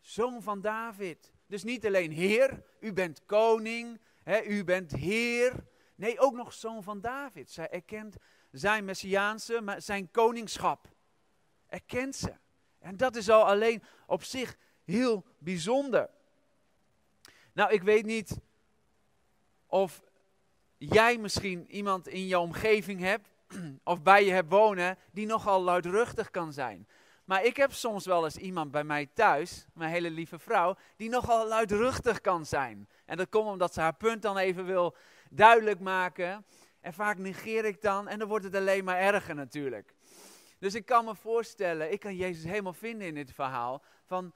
zoon 0.00 0.42
van 0.42 0.60
David. 0.60 1.32
Dus 1.46 1.62
niet 1.62 1.86
alleen 1.86 2.10
Heer, 2.10 2.62
u 2.80 2.92
bent 2.92 3.24
koning, 3.26 4.00
u 4.46 4.64
bent 4.64 4.92
Heer. 4.92 5.64
Nee, 5.94 6.18
ook 6.18 6.34
nog 6.34 6.52
zoon 6.52 6.82
van 6.82 7.00
David. 7.00 7.50
Zij 7.50 7.70
erkent 7.70 8.16
zijn 8.50 8.84
messiaanse, 8.84 9.74
zijn 9.78 10.10
koningschap. 10.10 10.88
Erkent 11.66 12.16
ze. 12.16 12.32
En 12.78 12.96
dat 12.96 13.16
is 13.16 13.30
al 13.30 13.44
alleen 13.44 13.82
op 14.06 14.22
zich 14.22 14.56
heel 14.84 15.24
bijzonder. 15.38 16.10
Nou, 17.52 17.72
ik 17.72 17.82
weet 17.82 18.04
niet 18.04 18.38
of 19.66 20.02
jij 20.76 21.18
misschien 21.18 21.70
iemand 21.70 22.08
in 22.08 22.26
je 22.26 22.38
omgeving 22.38 23.00
hebt, 23.00 23.28
of 23.84 24.02
bij 24.02 24.24
je 24.24 24.32
hebt 24.32 24.50
wonen, 24.50 24.98
die 25.12 25.26
nogal 25.26 25.62
luidruchtig 25.62 26.30
kan 26.30 26.52
zijn. 26.52 26.88
Maar 27.32 27.44
ik 27.44 27.56
heb 27.56 27.72
soms 27.72 28.06
wel 28.06 28.24
eens 28.24 28.36
iemand 28.36 28.70
bij 28.70 28.84
mij 28.84 29.06
thuis, 29.14 29.66
mijn 29.74 29.90
hele 29.90 30.10
lieve 30.10 30.38
vrouw, 30.38 30.76
die 30.96 31.08
nogal 31.08 31.48
luidruchtig 31.48 32.20
kan 32.20 32.46
zijn. 32.46 32.88
En 33.04 33.16
dat 33.16 33.28
komt 33.28 33.48
omdat 33.48 33.74
ze 33.74 33.80
haar 33.80 33.94
punt 33.94 34.22
dan 34.22 34.36
even 34.36 34.64
wil 34.64 34.96
duidelijk 35.30 35.80
maken. 35.80 36.44
En 36.80 36.92
vaak 36.92 37.18
negeer 37.18 37.64
ik 37.64 37.80
dan 37.80 38.08
en 38.08 38.18
dan 38.18 38.28
wordt 38.28 38.44
het 38.44 38.54
alleen 38.54 38.84
maar 38.84 38.98
erger 38.98 39.34
natuurlijk. 39.34 39.94
Dus 40.58 40.74
ik 40.74 40.86
kan 40.86 41.04
me 41.04 41.14
voorstellen, 41.14 41.92
ik 41.92 42.00
kan 42.00 42.16
Jezus 42.16 42.44
helemaal 42.44 42.72
vinden 42.72 43.06
in 43.06 43.14
dit 43.14 43.32
verhaal. 43.32 43.82
Van 44.04 44.34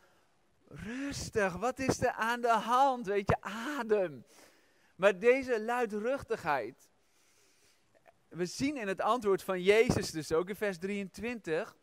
rustig, 0.68 1.56
wat 1.56 1.78
is 1.78 2.02
er 2.02 2.10
aan 2.12 2.40
de 2.40 2.52
hand? 2.52 3.06
Weet 3.06 3.28
je, 3.28 3.36
adem. 3.78 4.24
Maar 4.94 5.18
deze 5.18 5.62
luidruchtigheid, 5.62 6.88
we 8.28 8.46
zien 8.46 8.76
in 8.76 8.88
het 8.88 9.00
antwoord 9.00 9.42
van 9.42 9.62
Jezus 9.62 10.10
dus 10.10 10.32
ook 10.32 10.48
in 10.48 10.56
vers 10.56 10.78
23, 10.78 11.76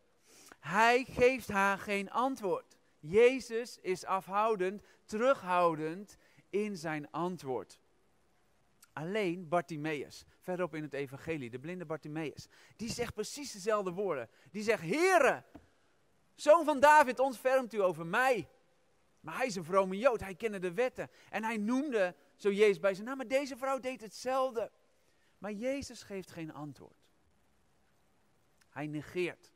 hij 0.64 1.04
geeft 1.04 1.48
haar 1.48 1.78
geen 1.78 2.12
antwoord. 2.12 2.78
Jezus 3.00 3.78
is 3.82 4.06
afhoudend, 4.06 4.84
terughoudend 5.06 6.18
in 6.50 6.78
zijn 6.78 7.12
antwoord. 7.12 7.80
Alleen 8.94 9.48
Bartimaeus, 9.48 10.26
verderop 10.40 10.76
in 10.76 10.84
het 10.84 10.94
evangelie, 10.94 11.50
de 11.50 11.60
blinde 11.60 11.86
Bartimaeus, 11.86 12.48
die 12.76 12.90
zegt 12.90 13.14
precies 13.14 13.52
dezelfde 13.52 13.92
woorden. 13.92 14.30
Die 14.52 14.64
zegt, 14.64 14.82
Heere, 14.82 15.44
zoon 16.36 16.66
van 16.66 16.80
David, 16.80 17.20
ontfermt 17.20 17.74
u 17.74 17.82
over 17.82 18.06
mij. 18.06 18.50
Maar 19.20 19.38
hij 19.38 19.46
is 19.46 19.56
een 19.56 19.66
vrome 19.66 19.98
Jood, 19.98 20.20
hij 20.20 20.36
kende 20.36 20.60
de 20.60 20.74
wetten. 20.74 21.10
En 21.30 21.44
hij 21.44 21.58
noemde 21.58 22.16
zo 22.36 22.52
Jezus 22.52 22.80
bij 22.80 22.94
zijn 22.94 23.08
naam, 23.08 23.18
maar 23.18 23.28
deze 23.28 23.58
vrouw 23.58 23.80
deed 23.80 24.02
hetzelfde. 24.02 24.72
Maar 25.38 25.52
Jezus 25.52 26.04
geeft 26.04 26.32
geen 26.32 26.54
antwoord. 26.54 27.06
Hij 28.70 28.88
negeert. 28.88 29.52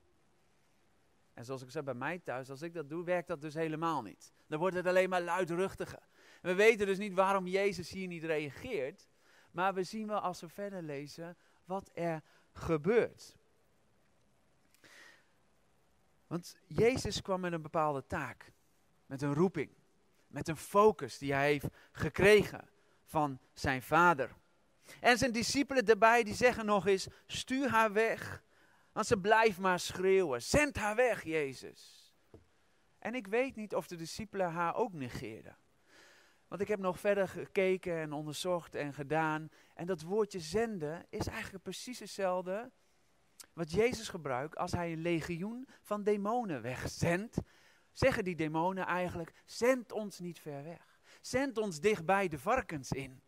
En 1.37 1.45
zoals 1.45 1.61
ik 1.61 1.71
zei 1.71 1.83
bij 1.83 1.93
mij 1.93 2.19
thuis, 2.19 2.49
als 2.49 2.61
ik 2.61 2.73
dat 2.73 2.89
doe, 2.89 3.03
werkt 3.03 3.27
dat 3.27 3.41
dus 3.41 3.53
helemaal 3.53 4.01
niet. 4.01 4.33
Dan 4.47 4.59
wordt 4.59 4.75
het 4.75 4.85
alleen 4.85 5.09
maar 5.09 5.21
luidruchtiger. 5.21 6.07
we 6.41 6.53
weten 6.53 6.85
dus 6.85 6.97
niet 6.97 7.13
waarom 7.13 7.47
Jezus 7.47 7.89
hier 7.89 8.07
niet 8.07 8.23
reageert. 8.23 9.07
Maar 9.51 9.73
we 9.73 9.83
zien 9.83 10.07
wel 10.07 10.19
als 10.19 10.41
we 10.41 10.49
verder 10.49 10.81
lezen 10.81 11.37
wat 11.65 11.89
er 11.93 12.21
gebeurt. 12.53 13.35
Want 16.27 16.57
Jezus 16.67 17.21
kwam 17.21 17.39
met 17.39 17.53
een 17.53 17.61
bepaalde 17.61 18.05
taak, 18.07 18.51
met 19.05 19.21
een 19.21 19.33
roeping, 19.33 19.71
met 20.27 20.47
een 20.47 20.57
focus 20.57 21.17
die 21.17 21.33
hij 21.33 21.51
heeft 21.51 21.67
gekregen 21.91 22.69
van 23.05 23.39
zijn 23.53 23.81
vader. 23.81 24.35
En 24.99 25.17
zijn 25.17 25.31
discipelen 25.31 25.85
daarbij 25.85 26.23
die 26.23 26.35
zeggen 26.35 26.65
nog 26.65 26.87
eens, 26.87 27.07
stuur 27.27 27.69
haar 27.69 27.93
weg, 27.93 28.43
want 28.97 29.09
ze 29.09 29.19
blijft 29.19 29.59
maar 29.59 29.79
schreeuwen. 29.79 30.41
Zend 30.41 30.75
haar 30.75 30.95
weg, 30.95 31.23
Jezus. 31.23 32.13
En 32.99 33.15
ik 33.15 33.27
weet 33.27 33.55
niet 33.55 33.75
of 33.75 33.87
de 33.87 33.95
discipelen 33.95 34.51
haar 34.51 34.75
ook 34.75 34.93
negeerden. 34.93 35.57
Want 36.47 36.61
ik 36.61 36.67
heb 36.67 36.79
nog 36.79 36.99
verder 36.99 37.27
gekeken 37.27 37.97
en 37.97 38.13
onderzocht 38.13 38.75
en 38.75 38.93
gedaan. 38.93 39.49
En 39.73 39.85
dat 39.85 40.01
woordje 40.01 40.39
zenden 40.39 41.05
is 41.09 41.27
eigenlijk 41.27 41.63
precies 41.63 41.99
hetzelfde 41.99 42.71
wat 43.53 43.71
Jezus 43.71 44.09
gebruikt 44.09 44.57
als 44.57 44.71
hij 44.71 44.91
een 44.91 45.01
legioen 45.01 45.67
van 45.81 46.03
demonen 46.03 46.61
wegzendt. 46.61 47.37
Zeggen 47.91 48.23
die 48.23 48.35
demonen 48.35 48.85
eigenlijk, 48.85 49.33
zend 49.45 49.91
ons 49.91 50.19
niet 50.19 50.39
ver 50.39 50.63
weg. 50.63 50.99
Zend 51.21 51.57
ons 51.57 51.79
dichtbij 51.79 52.27
de 52.27 52.39
varkens 52.39 52.91
in. 52.91 53.21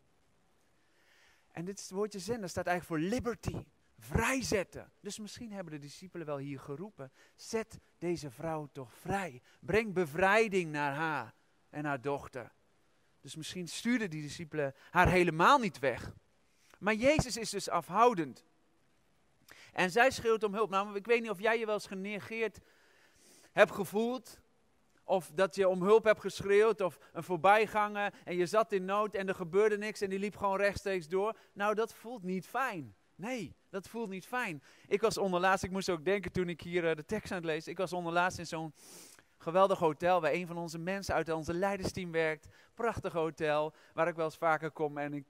En 1.51 1.65
dit 1.65 1.89
woordje 1.89 2.19
zenden 2.19 2.49
staat 2.49 2.67
eigenlijk 2.67 3.01
voor 3.01 3.09
liberty, 3.09 3.63
vrijzetten. 3.99 4.91
Dus 4.99 5.19
misschien 5.19 5.51
hebben 5.51 5.73
de 5.73 5.79
discipelen 5.79 6.25
wel 6.25 6.37
hier 6.37 6.59
geroepen, 6.59 7.11
zet 7.35 7.79
deze 7.97 8.31
vrouw 8.31 8.69
toch 8.71 8.93
vrij. 8.93 9.41
Breng 9.59 9.93
bevrijding 9.93 10.71
naar 10.71 10.93
haar 10.93 11.33
en 11.69 11.85
haar 11.85 12.01
dochter. 12.01 12.51
Dus 13.21 13.35
misschien 13.35 13.67
stuurden 13.67 14.09
die 14.09 14.21
discipelen 14.21 14.75
haar 14.89 15.07
helemaal 15.07 15.59
niet 15.59 15.79
weg. 15.79 16.13
Maar 16.79 16.93
Jezus 16.93 17.37
is 17.37 17.49
dus 17.49 17.69
afhoudend. 17.69 18.45
En 19.73 19.91
zij 19.91 20.11
schreeuwt 20.11 20.43
om 20.43 20.53
hulp. 20.53 20.69
Nou, 20.69 20.95
ik 20.95 21.05
weet 21.05 21.21
niet 21.21 21.29
of 21.29 21.39
jij 21.39 21.59
je 21.59 21.65
wel 21.65 21.73
eens 21.73 21.87
genegeerd 21.87 22.59
hebt 23.51 23.71
gevoeld. 23.71 24.39
Of 25.03 25.31
dat 25.33 25.55
je 25.55 25.67
om 25.67 25.81
hulp 25.81 26.03
hebt 26.03 26.19
geschreeuwd. 26.19 26.81
Of 26.81 26.99
een 27.13 27.23
voorbijganger. 27.23 28.13
En 28.25 28.35
je 28.35 28.45
zat 28.45 28.71
in 28.71 28.85
nood 28.85 29.15
en 29.15 29.27
er 29.27 29.35
gebeurde 29.35 29.77
niks. 29.77 30.01
En 30.01 30.09
die 30.09 30.19
liep 30.19 30.35
gewoon 30.35 30.57
rechtstreeks 30.57 31.07
door. 31.07 31.37
Nou, 31.53 31.75
dat 31.75 31.93
voelt 31.93 32.23
niet 32.23 32.47
fijn. 32.47 32.95
Nee, 33.15 33.55
dat 33.69 33.87
voelt 33.87 34.09
niet 34.09 34.25
fijn. 34.25 34.63
Ik 34.87 35.01
was 35.01 35.17
onderlaatst, 35.17 35.63
ik 35.63 35.71
moest 35.71 35.89
ook 35.89 36.05
denken 36.05 36.31
toen 36.31 36.49
ik 36.49 36.61
hier 36.61 36.89
eh, 36.89 36.95
de 36.95 37.05
tekst 37.05 37.31
aan 37.31 37.37
het 37.37 37.45
lezen. 37.45 37.71
Ik 37.71 37.77
was 37.77 37.93
onderlaatst 37.93 38.39
in 38.39 38.47
zo'n 38.47 38.73
geweldig 39.37 39.79
hotel 39.79 40.21
waar 40.21 40.31
een 40.31 40.47
van 40.47 40.57
onze 40.57 40.77
mensen 40.77 41.15
uit 41.15 41.31
onze 41.31 41.53
leidersteam 41.53 42.11
werkt. 42.11 42.47
Prachtig 42.73 43.13
hotel, 43.13 43.73
waar 43.93 44.07
ik 44.07 44.15
wel 44.15 44.25
eens 44.25 44.35
vaker 44.35 44.71
kom. 44.71 44.97
En 44.97 45.13
ik 45.13 45.25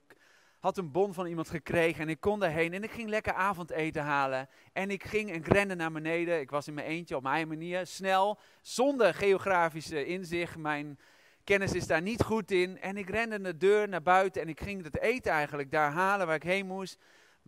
had 0.60 0.78
een 0.78 0.92
bon 0.92 1.14
van 1.14 1.26
iemand 1.26 1.50
gekregen 1.50 2.02
en 2.02 2.10
ik 2.10 2.20
kon 2.20 2.40
daarheen 2.40 2.74
en 2.74 2.84
ik 2.84 2.92
ging 2.92 3.10
lekker 3.10 3.34
avondeten 3.34 4.04
halen. 4.04 4.50
En 4.74 4.90
ik 4.90 5.04
ging 5.04 5.32
en 5.32 5.44
rende 5.44 5.76
naar 5.76 5.92
beneden. 5.92 6.40
Ik 6.40 6.50
was 6.50 6.68
in 6.68 6.74
mijn 6.74 6.88
eentje 6.88 7.16
op 7.16 7.24
mijn 7.24 7.48
manier, 7.48 7.88
snel, 7.88 8.40
zonder 8.62 9.14
geografische 9.14 10.06
inzicht. 10.06 10.58
Mijn 10.58 11.00
kennis 11.44 11.74
is 11.74 11.88
daar 11.88 12.02
niet 12.02 12.24
goed 12.24 12.52
in. 12.52 12.82
En 12.82 12.98
ik 12.98 13.10
rende 13.10 13.42
de 13.42 13.58
deur 13.58 13.90
naar 13.90 14.02
buiten 14.02 14.42
en 14.42 14.50
ik 14.50 14.60
ging 14.60 14.84
het 14.84 15.00
eten 15.00 15.32
eigenlijk 15.32 15.72
daar 15.72 15.92
halen 15.92 16.28
waar 16.28 16.36
ik 16.36 16.44
heen 16.44 16.68
moest. 16.68 16.98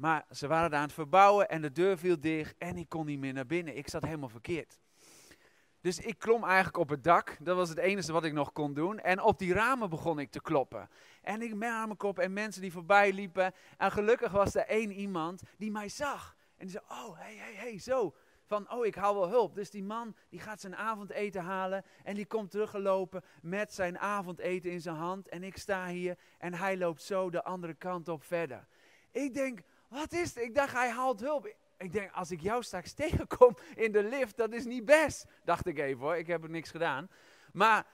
Maar 0.01 0.25
ze 0.29 0.47
waren 0.47 0.69
daar 0.69 0.79
aan 0.79 0.85
het 0.85 0.93
verbouwen 0.93 1.49
en 1.49 1.61
de 1.61 1.71
deur 1.71 1.97
viel 1.97 2.19
dicht 2.19 2.57
en 2.57 2.77
ik 2.77 2.89
kon 2.89 3.05
niet 3.05 3.19
meer 3.19 3.33
naar 3.33 3.45
binnen. 3.45 3.77
Ik 3.77 3.89
zat 3.89 4.03
helemaal 4.03 4.29
verkeerd. 4.29 4.79
Dus 5.81 5.99
ik 5.99 6.19
klom 6.19 6.43
eigenlijk 6.43 6.77
op 6.77 6.89
het 6.89 7.03
dak. 7.03 7.37
Dat 7.39 7.55
was 7.55 7.69
het 7.69 7.77
enige 7.77 8.11
wat 8.11 8.23
ik 8.23 8.33
nog 8.33 8.51
kon 8.51 8.73
doen. 8.73 8.99
En 8.99 9.21
op 9.21 9.39
die 9.39 9.53
ramen 9.53 9.89
begon 9.89 10.19
ik 10.19 10.31
te 10.31 10.41
kloppen. 10.41 10.89
En 11.21 11.41
ik 11.41 11.49
met 11.49 11.59
mijn 11.69 11.97
kop 11.97 12.19
en 12.19 12.33
mensen 12.33 12.61
die 12.61 12.71
voorbij 12.71 13.13
liepen. 13.13 13.53
En 13.77 13.91
gelukkig 13.91 14.31
was 14.31 14.55
er 14.55 14.65
één 14.65 14.91
iemand 14.91 15.41
die 15.57 15.71
mij 15.71 15.89
zag. 15.89 16.35
En 16.57 16.67
die 16.67 16.69
zei, 16.69 16.83
oh, 16.89 17.19
hé, 17.19 17.35
hé, 17.35 17.69
hé, 17.69 17.77
zo. 17.77 18.15
Van, 18.43 18.71
oh, 18.71 18.85
ik 18.85 18.95
haal 18.95 19.15
wel 19.15 19.29
hulp. 19.29 19.55
Dus 19.55 19.69
die 19.69 19.83
man, 19.83 20.15
die 20.29 20.39
gaat 20.39 20.61
zijn 20.61 20.75
avondeten 20.75 21.43
halen. 21.43 21.85
En 22.03 22.15
die 22.15 22.25
komt 22.25 22.51
teruggelopen 22.51 23.23
met 23.41 23.73
zijn 23.73 23.99
avondeten 23.99 24.71
in 24.71 24.81
zijn 24.81 24.95
hand. 24.95 25.27
En 25.27 25.43
ik 25.43 25.57
sta 25.57 25.87
hier 25.87 26.17
en 26.37 26.53
hij 26.53 26.77
loopt 26.77 27.01
zo 27.01 27.29
de 27.29 27.43
andere 27.43 27.73
kant 27.73 28.07
op 28.07 28.23
verder. 28.23 28.67
Ik 29.11 29.33
denk, 29.33 29.61
wat 29.91 30.11
is 30.11 30.35
het? 30.35 30.43
Ik 30.43 30.55
dacht, 30.55 30.73
hij 30.73 30.89
haalt 30.89 31.19
hulp. 31.19 31.55
Ik 31.77 31.91
denk, 31.91 32.11
als 32.11 32.31
ik 32.31 32.41
jou 32.41 32.63
straks 32.63 32.93
tegenkom 33.03 33.57
in 33.75 33.91
de 33.91 34.03
lift, 34.03 34.37
dat 34.37 34.53
is 34.53 34.65
niet 34.65 34.85
best. 34.85 35.25
Dacht 35.43 35.67
ik 35.67 35.79
even 35.79 36.01
hoor, 36.01 36.15
ik 36.15 36.27
heb 36.27 36.43
er 36.43 36.49
niks 36.49 36.69
gedaan. 36.69 37.09
Maar 37.53 37.85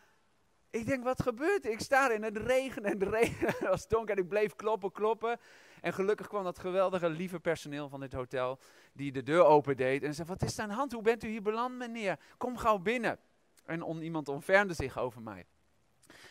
ik 0.70 0.86
denk, 0.86 1.04
wat 1.04 1.22
gebeurt? 1.22 1.66
Ik 1.66 1.80
sta 1.80 2.12
in 2.12 2.24
het 2.24 2.38
regen 2.38 2.86
en 2.86 2.98
de 2.98 3.10
regen 3.20 3.70
was 3.70 3.88
donker 3.88 4.16
en 4.18 4.24
ik 4.24 4.30
bleef 4.30 4.56
kloppen, 4.56 4.92
kloppen. 4.92 5.40
En 5.82 5.94
gelukkig 5.94 6.28
kwam 6.28 6.44
dat 6.44 6.60
geweldige, 6.60 7.10
lieve 7.10 7.40
personeel 7.40 7.90
van 7.90 8.00
dit 8.00 8.14
hotel, 8.14 8.60
die 8.94 9.12
de 9.12 9.24
deur 9.24 9.44
opendeed. 9.44 10.04
En 10.04 10.14
zei, 10.14 10.28
wat 10.28 10.44
is 10.44 10.60
aan 10.60 10.70
de 10.70 10.76
hand? 10.76 10.92
Hoe 10.92 11.02
bent 11.02 11.24
u 11.24 11.28
hier 11.28 11.42
beland, 11.42 11.78
meneer? 11.78 12.20
Kom 12.38 12.58
gauw 12.58 12.78
binnen. 12.78 13.20
En 13.66 13.82
on, 13.82 14.02
iemand 14.02 14.28
ontfermde 14.28 14.74
zich 14.74 14.98
over 14.98 15.22
mij. 15.22 15.46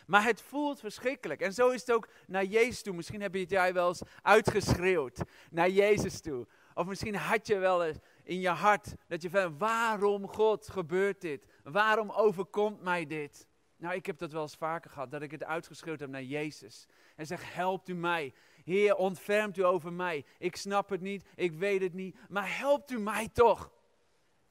Maar 0.07 0.25
het 0.25 0.43
voelt 0.43 0.81
verschrikkelijk. 0.81 1.41
En 1.41 1.53
zo 1.53 1.71
is 1.71 1.81
het 1.81 1.93
ook 1.93 2.09
naar 2.27 2.45
Jezus 2.45 2.83
toe. 2.83 2.95
Misschien 2.95 3.21
heb 3.21 3.35
je 3.35 3.41
het 3.41 3.51
jij 3.51 3.73
wel 3.73 3.89
eens 3.89 4.03
uitgeschreeuwd 4.23 5.21
naar 5.51 5.71
Jezus 5.71 6.21
toe. 6.21 6.47
Of 6.75 6.87
misschien 6.87 7.15
had 7.15 7.47
je 7.47 7.59
wel 7.59 7.85
eens 7.85 7.99
in 8.23 8.41
je 8.41 8.49
hart 8.49 8.95
dat 9.09 9.23
je 9.23 9.31
van 9.31 9.59
waarom 9.59 10.29
God 10.29 10.69
gebeurt 10.69 11.21
dit? 11.21 11.47
Waarom 11.63 12.11
overkomt 12.11 12.83
mij 12.83 13.07
dit? 13.07 13.47
Nou, 13.77 13.95
ik 13.95 14.07
heb 14.07 14.19
dat 14.19 14.33
wel 14.33 14.43
eens 14.43 14.57
vaker 14.57 14.91
gehad, 14.91 15.11
dat 15.11 15.23
ik 15.23 15.31
het 15.31 15.45
uitgeschreeuwd 15.45 16.01
heb 16.01 16.09
naar 16.09 16.23
Jezus. 16.23 16.87
En 17.17 17.27
zeg, 17.27 17.55
helpt 17.55 17.89
u 17.89 17.95
mij. 17.95 18.35
Heer, 18.65 18.97
ontfermt 18.97 19.57
u 19.57 19.65
over 19.65 19.93
mij. 19.93 20.25
Ik 20.39 20.57
snap 20.57 20.89
het 20.89 21.01
niet, 21.01 21.29
ik 21.35 21.53
weet 21.53 21.81
het 21.81 21.95
niet, 21.95 22.17
maar 22.29 22.59
helpt 22.59 22.91
u 22.91 22.99
mij 22.99 23.29
toch. 23.29 23.73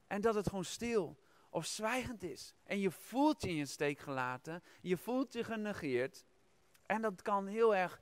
En 0.06 0.20
dat 0.20 0.34
het 0.34 0.48
gewoon 0.48 0.64
stil 0.64 1.16
of 1.56 1.66
zwijgend 1.66 2.22
is. 2.22 2.54
En 2.64 2.80
je 2.80 2.90
voelt 2.90 3.42
je 3.42 3.48
in 3.48 3.54
je 3.54 3.66
steek 3.66 3.98
gelaten, 3.98 4.62
je 4.80 4.96
voelt 4.96 5.32
je 5.32 5.44
genegeerd. 5.44 6.24
En 6.86 7.02
dat 7.02 7.22
kan 7.22 7.46
heel 7.46 7.74
erg, 7.74 8.00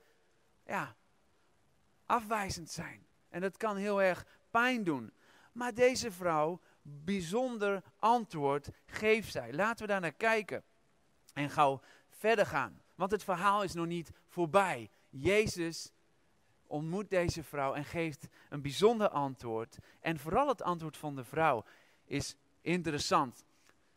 ja, 0.65 0.95
afwijzend 2.05 2.71
zijn. 2.71 3.07
En 3.29 3.41
dat 3.41 3.57
kan 3.57 3.75
heel 3.77 4.01
erg 4.01 4.25
pijn 4.51 4.83
doen. 4.83 5.13
Maar 5.51 5.73
deze 5.73 6.11
vrouw, 6.11 6.61
bijzonder 6.81 7.83
antwoord 7.99 8.69
geeft 8.85 9.31
zij. 9.31 9.53
Laten 9.53 9.85
we 9.85 9.91
daar 9.91 10.01
naar 10.01 10.13
kijken. 10.13 10.63
En 11.33 11.49
gauw 11.49 11.81
verder 12.09 12.45
gaan. 12.45 12.81
Want 12.95 13.11
het 13.11 13.23
verhaal 13.23 13.63
is 13.63 13.73
nog 13.73 13.85
niet 13.85 14.11
voorbij. 14.27 14.89
Jezus 15.09 15.91
ontmoet 16.67 17.09
deze 17.09 17.43
vrouw 17.43 17.73
en 17.73 17.85
geeft 17.85 18.27
een 18.49 18.61
bijzonder 18.61 19.09
antwoord. 19.09 19.77
En 19.99 20.19
vooral 20.19 20.47
het 20.47 20.61
antwoord 20.61 20.97
van 20.97 21.15
de 21.15 21.23
vrouw 21.23 21.65
is 22.05 22.35
interessant. 22.65 23.45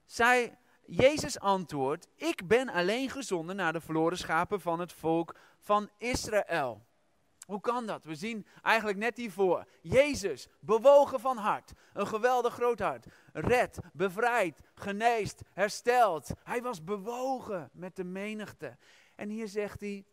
Zij, 0.04 0.58
Jezus 0.86 1.38
antwoordt, 1.38 2.08
ik 2.14 2.46
ben 2.46 2.68
alleen 2.68 3.10
gezonden 3.10 3.56
naar 3.56 3.72
de 3.72 3.80
verloren 3.80 4.18
schapen 4.18 4.60
van 4.60 4.80
het 4.80 4.92
volk 4.92 5.34
van 5.58 5.90
Israël. 5.98 6.86
Hoe 7.46 7.60
kan 7.60 7.86
dat? 7.86 8.04
We 8.04 8.14
zien 8.14 8.46
eigenlijk 8.62 8.98
net 8.98 9.16
hiervoor. 9.16 9.64
Jezus, 9.80 10.48
bewogen 10.60 11.20
van 11.20 11.36
hart. 11.36 11.72
Een 11.92 12.06
geweldig 12.06 12.54
groot 12.54 12.78
hart. 12.78 13.06
Red, 13.32 13.78
bevrijd, 13.92 14.60
geneest, 14.74 15.42
hersteld. 15.52 16.30
Hij 16.44 16.62
was 16.62 16.84
bewogen 16.84 17.70
met 17.72 17.96
de 17.96 18.04
menigte. 18.04 18.76
En 19.14 19.28
hier 19.28 19.48
zegt 19.48 19.80
hij 19.80 20.04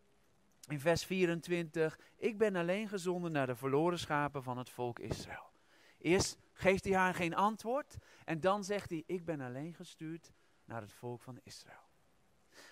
in 0.68 0.80
vers 0.80 1.06
24: 1.06 2.00
Ik 2.18 2.38
ben 2.38 2.56
alleen 2.56 2.88
gezonden 2.88 3.32
naar 3.32 3.48
de 3.48 3.56
verloren 3.56 4.00
schapen 4.00 4.44
van 4.44 4.58
het 4.58 4.70
volk 4.70 5.00
Israël. 5.00 5.50
Eerst 5.98 6.38
geeft 6.56 6.84
hij 6.84 6.94
haar 6.94 7.14
geen 7.14 7.36
antwoord. 7.36 7.98
En 8.26 8.40
dan 8.40 8.64
zegt 8.64 8.90
hij: 8.90 9.04
Ik 9.06 9.26
ben 9.26 9.42
alleen 9.42 9.74
gestuurd 9.74 10.32
naar 10.66 10.82
het 10.82 10.94
volk 10.94 11.22
van 11.22 11.40
Israël. 11.44 11.90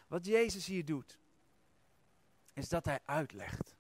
Wat 0.08 0.26
Jezus 0.26 0.66
hier 0.66 0.86
doet, 0.86 1.20
is 2.54 2.70
dat 2.70 2.86
hij 2.86 3.00
uitlegt 3.06 3.76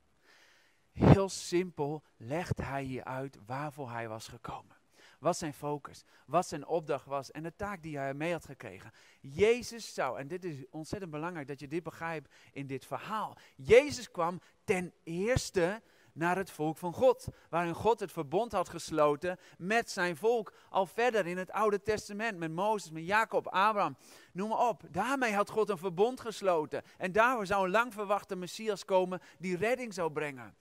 Heel 0.93 1.29
simpel 1.29 2.03
legt 2.17 2.57
hij 2.57 2.83
hier 2.83 3.03
uit 3.03 3.37
waarvoor 3.45 3.91
hij 3.91 4.07
was 4.07 4.27
gekomen. 4.27 4.77
Wat 5.19 5.37
zijn 5.37 5.53
focus, 5.53 6.03
wat 6.25 6.47
zijn 6.47 6.65
opdracht 6.67 7.05
was 7.05 7.31
en 7.31 7.43
de 7.43 7.55
taak 7.55 7.81
die 7.81 7.97
hij 7.97 8.13
mee 8.13 8.31
had 8.31 8.45
gekregen. 8.45 8.91
Jezus 9.19 9.93
zou, 9.93 10.19
en 10.19 10.27
dit 10.27 10.43
is 10.43 10.65
ontzettend 10.69 11.11
belangrijk 11.11 11.47
dat 11.47 11.59
je 11.59 11.67
dit 11.67 11.83
begrijpt 11.83 12.33
in 12.51 12.67
dit 12.67 12.85
verhaal. 12.85 13.37
Jezus 13.55 14.11
kwam 14.11 14.41
ten 14.63 14.93
eerste 15.03 15.81
naar 16.13 16.37
het 16.37 16.51
volk 16.51 16.77
van 16.77 16.93
God. 16.93 17.27
Waarin 17.49 17.73
God 17.73 17.99
het 17.99 18.11
verbond 18.11 18.51
had 18.51 18.69
gesloten 18.69 19.39
met 19.57 19.89
zijn 19.89 20.17
volk. 20.17 20.53
Al 20.69 20.85
verder 20.85 21.27
in 21.27 21.37
het 21.37 21.51
Oude 21.51 21.81
Testament 21.81 22.37
met 22.37 22.51
Mozes, 22.51 22.91
met 22.91 23.05
Jacob, 23.05 23.47
Abraham, 23.47 23.97
noem 24.33 24.49
maar 24.49 24.67
op. 24.67 24.83
Daarmee 24.89 25.33
had 25.33 25.49
God 25.49 25.69
een 25.69 25.77
verbond 25.77 26.19
gesloten. 26.19 26.83
En 26.97 27.11
daarvoor 27.11 27.45
zou 27.45 27.65
een 27.65 27.71
lang 27.71 27.93
verwachte 27.93 28.35
Messias 28.35 28.85
komen 28.85 29.21
die 29.39 29.57
redding 29.57 29.93
zou 29.93 30.11
brengen. 30.11 30.55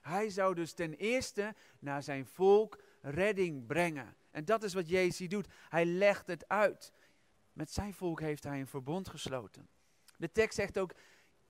Hij 0.00 0.30
zou 0.30 0.54
dus 0.54 0.72
ten 0.72 0.94
eerste 0.94 1.54
naar 1.78 2.02
zijn 2.02 2.26
volk 2.26 2.78
redding 3.00 3.66
brengen. 3.66 4.16
En 4.30 4.44
dat 4.44 4.62
is 4.62 4.74
wat 4.74 4.88
Jezus 4.88 5.28
doet. 5.28 5.48
Hij 5.68 5.84
legt 5.84 6.26
het 6.26 6.48
uit. 6.48 6.92
Met 7.52 7.70
zijn 7.70 7.94
volk 7.94 8.20
heeft 8.20 8.44
hij 8.44 8.60
een 8.60 8.66
verbond 8.66 9.08
gesloten. 9.08 9.68
De 10.16 10.32
tekst 10.32 10.56
zegt 10.56 10.78
ook, 10.78 10.92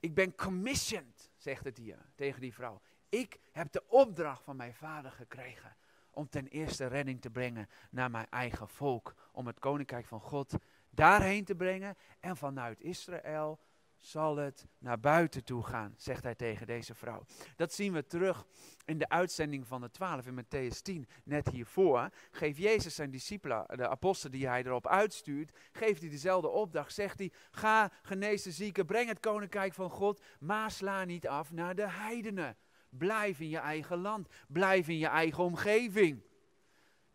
ik 0.00 0.14
ben 0.14 0.34
commissioned, 0.34 1.30
zegt 1.36 1.64
het 1.64 1.76
hier 1.76 1.98
tegen 2.14 2.40
die 2.40 2.54
vrouw. 2.54 2.80
Ik 3.08 3.38
heb 3.52 3.72
de 3.72 3.82
opdracht 3.86 4.42
van 4.42 4.56
mijn 4.56 4.74
vader 4.74 5.10
gekregen 5.10 5.76
om 6.10 6.28
ten 6.28 6.46
eerste 6.46 6.86
redding 6.86 7.20
te 7.20 7.30
brengen 7.30 7.68
naar 7.90 8.10
mijn 8.10 8.26
eigen 8.30 8.68
volk. 8.68 9.14
Om 9.32 9.46
het 9.46 9.58
koninkrijk 9.58 10.06
van 10.06 10.20
God 10.20 10.54
daarheen 10.90 11.44
te 11.44 11.54
brengen. 11.54 11.96
En 12.20 12.36
vanuit 12.36 12.80
Israël 12.80 13.58
zal 14.00 14.36
het 14.36 14.66
naar 14.78 15.00
buiten 15.00 15.44
toe 15.44 15.62
gaan, 15.62 15.94
zegt 15.96 16.24
hij 16.24 16.34
tegen 16.34 16.66
deze 16.66 16.94
vrouw. 16.94 17.24
Dat 17.56 17.72
zien 17.72 17.92
we 17.92 18.06
terug 18.06 18.46
in 18.84 18.98
de 18.98 19.08
uitzending 19.08 19.66
van 19.66 19.80
de 19.80 19.90
twaalf 19.90 20.26
in 20.26 20.44
Matthäus 20.44 20.82
10. 20.82 21.08
Net 21.24 21.48
hiervoor 21.48 22.08
geeft 22.30 22.58
Jezus 22.58 22.94
zijn 22.94 23.10
discipelen, 23.10 23.66
de 23.68 23.88
apostelen 23.88 24.38
die 24.38 24.48
hij 24.48 24.64
erop 24.64 24.86
uitstuurt, 24.86 25.58
geeft 25.72 26.00
hij 26.00 26.10
dezelfde 26.10 26.48
opdracht. 26.48 26.94
Zegt 26.94 27.18
hij, 27.18 27.32
ga 27.50 27.92
genees 28.02 28.42
de 28.42 28.52
zieken, 28.52 28.86
breng 28.86 29.08
het 29.08 29.20
koninkrijk 29.20 29.74
van 29.74 29.90
God, 29.90 30.22
maar 30.40 30.70
sla 30.70 31.04
niet 31.04 31.28
af 31.28 31.52
naar 31.52 31.74
de 31.74 31.88
heidenen. 31.88 32.56
Blijf 32.88 33.40
in 33.40 33.48
je 33.48 33.58
eigen 33.58 33.98
land, 33.98 34.28
blijf 34.48 34.88
in 34.88 34.98
je 34.98 35.06
eigen 35.06 35.44
omgeving. 35.44 36.22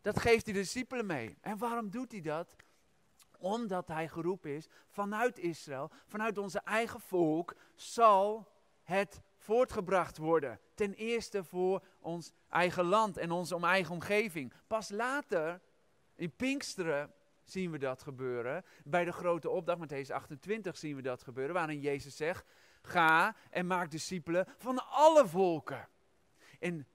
Dat 0.02 0.20
geeft 0.20 0.44
de 0.44 0.52
discipelen 0.52 1.06
mee. 1.06 1.36
En 1.40 1.58
waarom 1.58 1.90
doet 1.90 2.12
hij 2.12 2.20
dat? 2.20 2.56
Omdat 3.38 3.88
hij 3.88 4.08
geroepen 4.08 4.50
is 4.50 4.68
vanuit 4.88 5.38
Israël, 5.38 5.90
vanuit 6.06 6.38
onze 6.38 6.60
eigen 6.60 7.00
volk, 7.00 7.56
zal 7.74 8.48
het 8.82 9.20
voortgebracht 9.36 10.16
worden. 10.16 10.60
Ten 10.74 10.94
eerste 10.94 11.44
voor 11.44 11.84
ons 12.00 12.32
eigen 12.48 12.84
land 12.84 13.16
en 13.16 13.30
onze 13.30 13.56
eigen 13.56 13.94
omgeving. 13.94 14.52
Pas 14.66 14.90
later, 14.90 15.60
in 16.14 16.36
Pinksteren, 16.36 17.12
zien 17.44 17.70
we 17.70 17.78
dat 17.78 18.02
gebeuren. 18.02 18.64
Bij 18.84 19.04
de 19.04 19.12
grote 19.12 19.50
opdracht, 19.50 19.88
deze 19.88 20.14
28 20.14 20.76
zien 20.76 20.96
we 20.96 21.02
dat 21.02 21.22
gebeuren, 21.22 21.54
waarin 21.54 21.80
Jezus 21.80 22.16
zegt, 22.16 22.46
ga 22.86 23.36
en 23.50 23.66
maak 23.66 23.90
discipelen 23.90 24.46
van 24.58 24.88
alle 24.88 25.28
volken. 25.28 25.88
In 26.58 26.86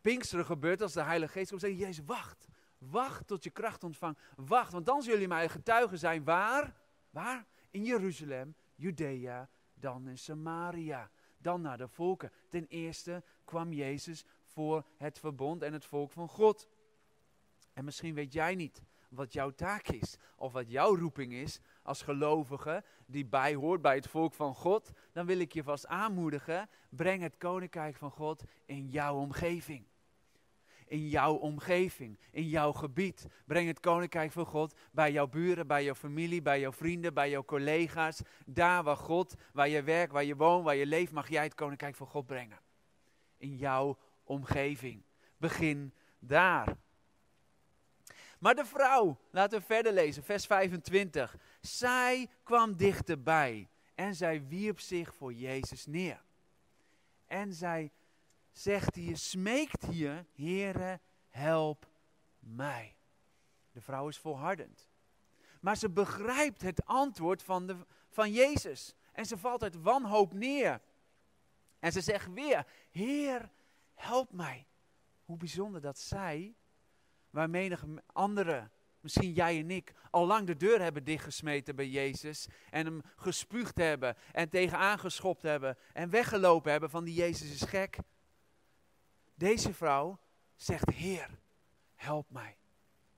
Pinksteren 0.00 0.44
gebeurt 0.44 0.82
als 0.82 0.92
de 0.92 1.02
Heilige 1.02 1.32
Geest 1.32 1.48
komt, 1.48 1.60
zegt 1.60 1.78
Jezus, 1.78 2.04
wacht. 2.04 2.48
Wacht 2.78 3.26
tot 3.26 3.44
je 3.44 3.50
kracht 3.50 3.84
ontvangt. 3.84 4.20
Wacht, 4.36 4.72
want 4.72 4.86
dan 4.86 5.02
zullen 5.02 5.28
mijn 5.28 5.50
getuigen 5.50 5.98
zijn. 5.98 6.24
Waar? 6.24 6.74
Waar? 7.10 7.46
In 7.70 7.84
Jeruzalem, 7.84 8.54
Judea, 8.74 9.48
dan 9.74 10.08
in 10.08 10.18
Samaria. 10.18 11.10
Dan 11.38 11.60
naar 11.60 11.78
de 11.78 11.88
volken. 11.88 12.32
Ten 12.48 12.66
eerste 12.66 13.22
kwam 13.44 13.72
Jezus 13.72 14.24
voor 14.42 14.86
het 14.96 15.18
verbond 15.18 15.62
en 15.62 15.72
het 15.72 15.84
volk 15.84 16.10
van 16.10 16.28
God. 16.28 16.68
En 17.72 17.84
misschien 17.84 18.14
weet 18.14 18.32
jij 18.32 18.54
niet 18.54 18.82
wat 19.08 19.32
jouw 19.32 19.50
taak 19.50 19.88
is, 19.88 20.16
of 20.36 20.52
wat 20.52 20.70
jouw 20.70 20.96
roeping 20.96 21.32
is 21.32 21.60
als 21.86 22.02
gelovige 22.02 22.84
die 23.06 23.26
bijhoort 23.26 23.82
bij 23.82 23.94
het 23.94 24.08
volk 24.08 24.34
van 24.34 24.54
God, 24.54 24.90
dan 25.12 25.26
wil 25.26 25.38
ik 25.38 25.52
je 25.52 25.62
vast 25.62 25.86
aanmoedigen, 25.86 26.68
breng 26.88 27.22
het 27.22 27.36
koninkrijk 27.38 27.96
van 27.96 28.10
God 28.10 28.42
in 28.64 28.88
jouw 28.88 29.16
omgeving 29.16 29.86
in 30.86 31.08
jouw 31.08 31.34
omgeving, 31.34 32.18
in 32.30 32.48
jouw 32.48 32.72
gebied. 32.72 33.26
Breng 33.44 33.66
het 33.66 33.80
koninkrijk 33.80 34.32
van 34.32 34.46
God 34.46 34.74
bij 34.90 35.12
jouw 35.12 35.26
buren, 35.26 35.66
bij 35.66 35.84
jouw 35.84 35.94
familie, 35.94 36.42
bij 36.42 36.60
jouw 36.60 36.72
vrienden, 36.72 37.14
bij 37.14 37.30
jouw 37.30 37.44
collega's. 37.44 38.22
Daar 38.44 38.82
waar 38.82 38.96
God, 38.96 39.34
waar 39.52 39.68
je 39.68 39.82
werkt, 39.82 40.12
waar 40.12 40.24
je 40.24 40.36
woont, 40.36 40.64
waar 40.64 40.74
je 40.76 40.86
leeft, 40.86 41.12
mag 41.12 41.28
jij 41.28 41.42
het 41.42 41.54
koninkrijk 41.54 41.94
van 41.94 42.06
God 42.06 42.26
brengen. 42.26 42.58
In 43.36 43.56
jouw 43.56 43.98
omgeving. 44.24 45.02
Begin 45.36 45.94
daar. 46.18 46.76
Maar 48.38 48.54
de 48.54 48.64
vrouw, 48.64 49.18
laten 49.30 49.58
we 49.58 49.64
verder 49.64 49.92
lezen, 49.92 50.22
vers 50.22 50.46
25. 50.46 51.36
Zij 51.60 52.28
kwam 52.42 52.76
dichterbij 52.76 53.68
en 53.94 54.14
zij 54.14 54.46
wierp 54.46 54.80
zich 54.80 55.14
voor 55.14 55.32
Jezus 55.32 55.86
neer. 55.86 56.24
En 57.26 57.54
zij 57.54 57.92
zegt 58.52 58.94
hier, 58.94 59.16
smeekt 59.16 59.84
hier, 59.84 60.26
Heere, 60.34 61.00
help 61.28 61.88
mij. 62.38 62.96
De 63.72 63.80
vrouw 63.80 64.08
is 64.08 64.18
volhardend. 64.18 64.88
Maar 65.60 65.76
ze 65.76 65.90
begrijpt 65.90 66.62
het 66.62 66.84
antwoord 66.84 67.42
van, 67.42 67.66
de, 67.66 67.76
van 68.08 68.32
Jezus. 68.32 68.94
En 69.12 69.26
ze 69.26 69.38
valt 69.38 69.62
uit 69.62 69.82
wanhoop 69.82 70.32
neer. 70.32 70.80
En 71.78 71.92
ze 71.92 72.00
zegt 72.00 72.32
weer, 72.32 72.66
Heer, 72.90 73.50
help 73.94 74.32
mij. 74.32 74.66
Hoe 75.24 75.36
bijzonder 75.36 75.80
dat 75.80 75.98
zij, 75.98 76.54
waar 77.36 77.50
menige 77.50 78.02
anderen, 78.12 78.72
misschien 79.00 79.32
jij 79.32 79.58
en 79.58 79.70
ik, 79.70 79.92
al 80.10 80.26
lang 80.26 80.46
de 80.46 80.56
deur 80.56 80.80
hebben 80.80 81.04
dichtgesmeten 81.04 81.76
bij 81.76 81.88
Jezus. 81.88 82.48
En 82.70 82.86
hem 82.86 83.00
gespuugd 83.16 83.76
hebben 83.76 84.16
en 84.32 84.48
tegenaan 84.48 84.98
geschopt 84.98 85.42
hebben 85.42 85.76
en 85.92 86.10
weggelopen 86.10 86.70
hebben 86.70 86.90
van 86.90 87.04
die 87.04 87.14
Jezus 87.14 87.52
is 87.52 87.68
gek. 87.68 87.98
Deze 89.34 89.74
vrouw 89.74 90.20
zegt, 90.54 90.90
Heer, 90.90 91.38
help 91.94 92.30
mij. 92.30 92.58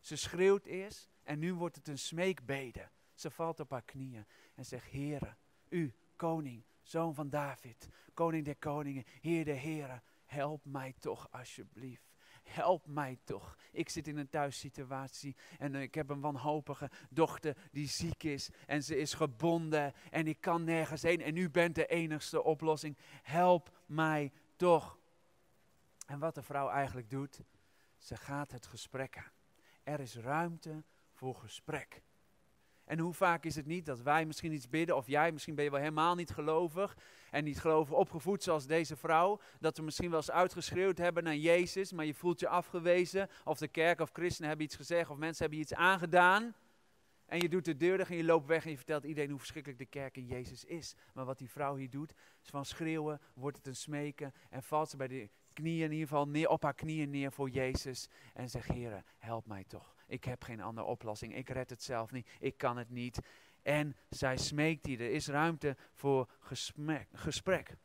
Ze 0.00 0.16
schreeuwt 0.16 0.66
eerst 0.66 1.08
en 1.22 1.38
nu 1.38 1.54
wordt 1.54 1.76
het 1.76 1.88
een 1.88 1.98
smeekbede. 1.98 2.90
Ze 3.14 3.30
valt 3.30 3.60
op 3.60 3.70
haar 3.70 3.84
knieën 3.84 4.26
en 4.54 4.64
zegt, 4.64 4.90
Heere, 4.90 5.36
u, 5.68 5.94
koning, 6.16 6.64
zoon 6.82 7.14
van 7.14 7.28
David, 7.30 7.88
koning 8.14 8.44
der 8.44 8.56
koningen, 8.56 9.04
Heer 9.20 9.44
der 9.44 9.56
heren, 9.56 10.02
help 10.24 10.64
mij 10.64 10.94
toch 10.98 11.30
alsjeblieft. 11.30 12.17
Help 12.48 12.86
mij 12.86 13.18
toch. 13.24 13.56
Ik 13.72 13.88
zit 13.88 14.08
in 14.08 14.16
een 14.16 14.28
thuissituatie 14.28 15.36
en 15.58 15.74
ik 15.74 15.94
heb 15.94 16.10
een 16.10 16.20
wanhopige 16.20 16.90
dochter 17.10 17.56
die 17.70 17.88
ziek 17.88 18.22
is 18.22 18.50
en 18.66 18.82
ze 18.82 18.96
is 18.96 19.14
gebonden 19.14 19.92
en 20.10 20.26
ik 20.26 20.40
kan 20.40 20.64
nergens 20.64 21.02
heen 21.02 21.20
en 21.22 21.36
u 21.36 21.50
bent 21.50 21.74
de 21.74 21.86
enigste 21.86 22.42
oplossing. 22.42 22.96
Help 23.22 23.78
mij 23.86 24.32
toch. 24.56 24.98
En 26.06 26.18
wat 26.18 26.34
de 26.34 26.42
vrouw 26.42 26.68
eigenlijk 26.68 27.10
doet, 27.10 27.40
ze 27.98 28.16
gaat 28.16 28.50
het 28.50 28.66
gesprek 28.66 29.16
aan. 29.16 29.32
Er 29.82 30.00
is 30.00 30.16
ruimte 30.16 30.84
voor 31.12 31.34
gesprek. 31.34 32.02
En 32.88 32.98
hoe 32.98 33.14
vaak 33.14 33.44
is 33.44 33.56
het 33.56 33.66
niet 33.66 33.86
dat 33.86 34.00
wij 34.00 34.26
misschien 34.26 34.52
iets 34.52 34.68
bidden, 34.68 34.96
of 34.96 35.06
jij, 35.06 35.32
misschien 35.32 35.54
ben 35.54 35.64
je 35.64 35.70
wel 35.70 35.80
helemaal 35.80 36.14
niet 36.14 36.30
gelovig 36.30 36.96
en 37.30 37.44
niet 37.44 37.60
gelovig 37.60 37.94
opgevoed 37.94 38.42
zoals 38.42 38.66
deze 38.66 38.96
vrouw, 38.96 39.40
dat 39.60 39.76
we 39.76 39.82
misschien 39.82 40.10
wel 40.10 40.18
eens 40.18 40.30
uitgeschreeuwd 40.30 40.98
hebben 40.98 41.24
naar 41.24 41.36
Jezus, 41.36 41.92
maar 41.92 42.04
je 42.04 42.14
voelt 42.14 42.40
je 42.40 42.48
afgewezen, 42.48 43.28
of 43.44 43.58
de 43.58 43.68
kerk 43.68 44.00
of 44.00 44.10
christenen 44.12 44.48
hebben 44.48 44.66
iets 44.66 44.76
gezegd, 44.76 45.10
of 45.10 45.16
mensen 45.16 45.42
hebben 45.42 45.60
iets 45.60 45.74
aangedaan. 45.74 46.54
En 47.26 47.40
je 47.40 47.48
doet 47.48 47.64
de 47.64 47.76
deur 47.76 48.00
en 48.00 48.16
je 48.16 48.24
loopt 48.24 48.46
weg 48.46 48.64
en 48.64 48.70
je 48.70 48.76
vertelt 48.76 49.04
iedereen 49.04 49.30
hoe 49.30 49.38
verschrikkelijk 49.38 49.80
de 49.80 49.86
kerk 49.86 50.16
in 50.16 50.26
Jezus 50.26 50.64
is. 50.64 50.94
Maar 51.12 51.24
wat 51.24 51.38
die 51.38 51.50
vrouw 51.50 51.76
hier 51.76 51.90
doet, 51.90 52.14
is 52.42 52.48
van 52.48 52.64
schreeuwen, 52.64 53.20
wordt 53.34 53.56
het 53.56 53.66
een 53.66 53.76
smeken 53.76 54.32
en 54.50 54.62
valt 54.62 54.90
ze 54.90 54.96
bij 54.96 55.08
de 55.08 55.28
knieën 55.52 55.84
in 55.84 55.92
ieder 55.92 56.08
geval 56.08 56.28
neer, 56.28 56.48
op 56.48 56.62
haar 56.62 56.74
knieën 56.74 57.10
neer 57.10 57.32
voor 57.32 57.50
Jezus 57.50 58.08
en 58.34 58.50
zegt, 58.50 58.68
Heer, 58.68 59.04
help 59.18 59.46
mij 59.46 59.64
toch. 59.64 59.97
Ik 60.08 60.24
heb 60.24 60.42
geen 60.42 60.60
andere 60.60 60.86
oplossing. 60.86 61.36
Ik 61.36 61.48
red 61.48 61.70
het 61.70 61.82
zelf 61.82 62.10
niet. 62.10 62.30
Ik 62.38 62.56
kan 62.56 62.76
het 62.76 62.90
niet. 62.90 63.18
En 63.62 63.96
zij 64.08 64.36
smeekt 64.36 64.86
hier. 64.86 65.00
Er 65.00 65.10
is 65.10 65.28
ruimte 65.28 65.76
voor 65.92 66.28
gesprek. 67.12 67.76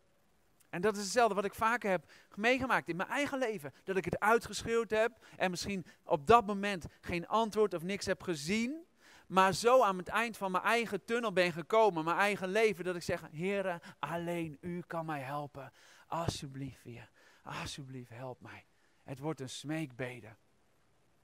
En 0.69 0.81
dat 0.81 0.95
is 0.95 1.03
hetzelfde 1.03 1.35
wat 1.35 1.45
ik 1.45 1.53
vaker 1.53 1.89
heb 1.89 2.11
meegemaakt 2.35 2.89
in 2.89 2.95
mijn 2.95 3.09
eigen 3.09 3.37
leven. 3.37 3.73
Dat 3.83 3.97
ik 3.97 4.05
het 4.05 4.19
uitgeschreeuwd 4.19 4.89
heb 4.89 5.25
en 5.37 5.49
misschien 5.49 5.85
op 6.03 6.27
dat 6.27 6.45
moment 6.45 6.85
geen 7.01 7.27
antwoord 7.27 7.73
of 7.73 7.83
niks 7.83 8.05
heb 8.05 8.23
gezien. 8.23 8.85
Maar 9.27 9.53
zo 9.53 9.83
aan 9.83 9.97
het 9.97 10.07
eind 10.07 10.37
van 10.37 10.51
mijn 10.51 10.63
eigen 10.63 11.05
tunnel 11.05 11.33
ben 11.33 11.51
gekomen, 11.51 12.03
mijn 12.03 12.17
eigen 12.17 12.49
leven, 12.49 12.83
dat 12.83 12.95
ik 12.95 13.01
zeg, 13.01 13.21
Heer, 13.31 13.95
alleen 13.99 14.57
u 14.61 14.81
kan 14.87 15.05
mij 15.05 15.21
helpen. 15.21 15.71
Alsjeblieft, 16.07 16.83
Heer 16.83 17.09
alsjeblieft 17.43 18.09
help 18.09 18.41
mij. 18.41 18.65
Het 19.03 19.19
wordt 19.19 19.39
een 19.39 19.49
smeekbede. 19.49 20.35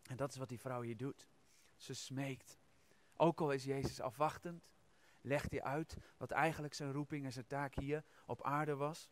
En 0.10 0.17
dat 0.17 0.32
is 0.32 0.38
wat 0.38 0.50
die 0.50 0.60
vrouw 0.60 0.82
hier 0.82 0.98
doet. 0.98 1.28
Ze 1.76 1.93
smeekt. 1.93 2.58
Ook 3.15 3.41
al 3.41 3.52
is 3.52 3.63
Jezus 3.63 4.00
afwachtend, 4.02 4.69
legt 5.22 5.52
hij 5.52 5.63
uit 5.63 5.98
wat 6.17 6.32
eigenlijk 6.32 6.74
zijn 6.74 6.91
roeping 6.91 7.26
en 7.26 7.32
zijn 7.32 7.48
taak 7.48 7.76
hier 7.76 8.04
op 8.26 8.43
aarde 8.43 8.76
was. 8.76 9.10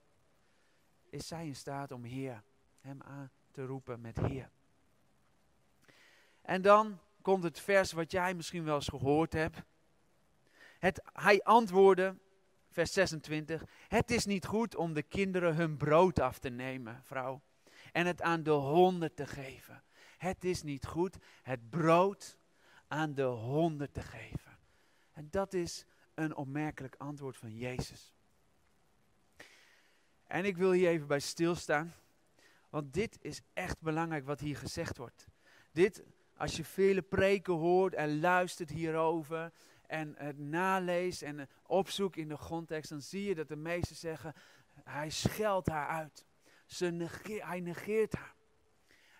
Is 1.10 1.28
zij 1.28 1.46
in 1.46 1.56
staat 1.56 1.92
om 1.92 2.04
Heer, 2.04 2.44
hem 2.80 3.02
aan 3.02 3.32
te 3.52 3.66
roepen 3.66 4.02
met 4.02 4.18
Heer. 4.18 4.52
En 6.42 6.62
dan 6.62 7.00
komt 7.22 7.44
het 7.44 7.60
vers 7.60 7.92
wat 7.92 8.12
jij 8.12 8.34
misschien 8.34 8.64
wel 8.64 8.76
eens 8.76 8.88
gehoord 8.88 9.34
hebt. 9.34 9.62
Het, 10.80 11.02
hij 11.14 11.44
antwoordde, 11.44 12.18
vers 12.70 12.94
26. 12.94 13.64
Het 13.88 14.12
is 14.12 14.26
niet 14.26 14.46
goed 14.46 14.76
om 14.76 14.94
de 14.94 15.04
kinderen 15.04 15.56
hun 15.56 15.78
brood 15.78 16.20
af 16.20 16.40
te 16.40 16.50
nemen, 16.50 17.04
vrouw, 17.04 17.42
en 17.92 18.06
het 18.06 18.22
aan 18.22 18.44
de 18.44 18.52
honden 18.52 19.14
te 19.14 19.28
geven. 19.28 19.82
Het 20.18 20.44
is 20.44 20.64
niet 20.64 20.86
goed 20.86 21.18
het 21.42 21.70
brood 21.70 22.38
aan 22.88 23.14
de 23.14 23.24
honden 23.24 23.92
te 23.92 24.02
geven. 24.02 24.58
En 25.12 25.28
dat 25.32 25.54
is 25.54 25.86
een 26.14 26.36
opmerkelijk 26.36 26.96
antwoord 26.98 27.38
van 27.38 27.56
Jezus. 27.56 28.14
En 30.24 30.46
ik 30.46 30.58
wil 30.58 30.72
hier 30.72 30.90
even 30.90 31.08
bij 31.08 31.20
stilstaan, 31.20 31.94
want 32.70 32.94
dit 32.94 33.18
is 33.22 33.42
echt 33.54 33.82
belangrijk 33.82 34.26
wat 34.26 34.40
hier 34.40 34.58
gezegd 34.58 34.98
wordt. 34.98 35.28
dit, 35.72 36.04
als 36.36 36.56
je 36.56 36.64
vele 36.64 37.02
preken 37.02 37.54
hoort 37.54 37.94
en 37.94 38.20
luistert 38.20 38.70
hierover 38.70 39.52
en 39.88 40.16
het 40.18 40.38
naleest 40.38 41.22
en 41.22 41.50
opzoekt 41.64 42.18
in 42.18 42.28
de 42.28 42.38
grondtekst, 42.38 42.90
dan 42.90 43.02
zie 43.02 43.24
je 43.24 43.36
dat 43.36 43.48
de 43.48 43.56
meesten 43.56 43.96
zeggen, 43.96 44.34
hij 44.84 45.10
scheldt 45.10 45.68
haar 45.68 45.88
uit. 45.88 46.26
Ze 46.66 47.08
hij 47.44 47.60
negeert 47.60 48.14
haar. 48.14 48.36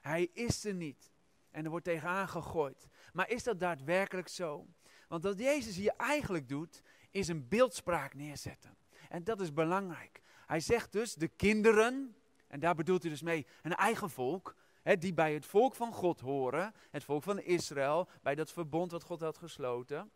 Hij 0.08 0.30
is 0.34 0.66
er 0.66 0.74
niet. 0.74 1.12
En 1.52 1.64
er 1.64 1.70
wordt 1.70 1.86
tegenaan 1.86 2.28
gegooid. 2.28 2.88
Maar 3.14 3.30
is 3.30 3.44
dat 3.44 3.60
daadwerkelijk 3.60 4.28
zo? 4.28 4.68
Want 5.08 5.24
wat 5.24 5.40
Jezus 5.40 5.76
hier 5.76 5.94
eigenlijk 5.98 6.50
doet, 6.50 6.82
is 7.12 7.28
een 7.28 7.48
beeldspraak 7.48 8.14
neerzetten. 8.14 8.78
En 9.10 9.24
dat 9.24 9.42
is 9.42 9.54
belangrijk. 9.54 10.22
Hij 10.46 10.60
zegt 10.60 10.92
dus 10.92 11.14
de 11.14 11.28
kinderen, 11.28 12.16
en 12.48 12.60
daar 12.60 12.76
bedoelt 12.76 13.02
hij 13.02 13.12
dus 13.12 13.22
mee 13.22 13.46
een 13.62 13.76
eigen 13.76 14.10
volk, 14.10 14.56
hè, 14.82 14.98
die 14.98 15.14
bij 15.14 15.34
het 15.34 15.46
volk 15.46 15.76
van 15.76 15.94
God 15.94 16.20
horen, 16.20 16.74
het 16.92 17.04
volk 17.04 17.24
van 17.24 17.40
Israël, 17.40 18.10
bij 18.22 18.36
dat 18.36 18.52
verbond 18.52 18.92
wat 18.92 19.04
God 19.04 19.22
had 19.22 19.38
gesloten. 19.38 20.12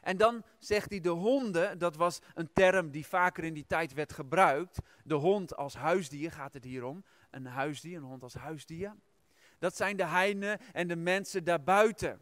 En 0.00 0.16
dan 0.16 0.44
zegt 0.58 0.90
hij 0.90 1.00
de 1.00 1.08
honden, 1.08 1.78
dat 1.78 1.96
was 1.96 2.20
een 2.34 2.52
term 2.52 2.90
die 2.90 3.06
vaker 3.06 3.44
in 3.44 3.54
die 3.54 3.66
tijd 3.66 3.92
werd 3.92 4.12
gebruikt. 4.12 4.78
De 5.04 5.14
hond 5.14 5.56
als 5.56 5.74
huisdier 5.74 6.32
gaat 6.32 6.54
het 6.54 6.64
hier 6.64 6.84
om. 6.84 7.04
Een 7.30 7.46
huisdier, 7.46 7.96
een 7.96 8.02
hond 8.02 8.22
als 8.22 8.34
huisdier. 8.34 8.96
Dat 9.58 9.76
zijn 9.76 9.96
de 9.96 10.06
heinen 10.06 10.58
en 10.72 10.88
de 10.88 10.96
mensen 10.96 11.44
daarbuiten. 11.44 12.20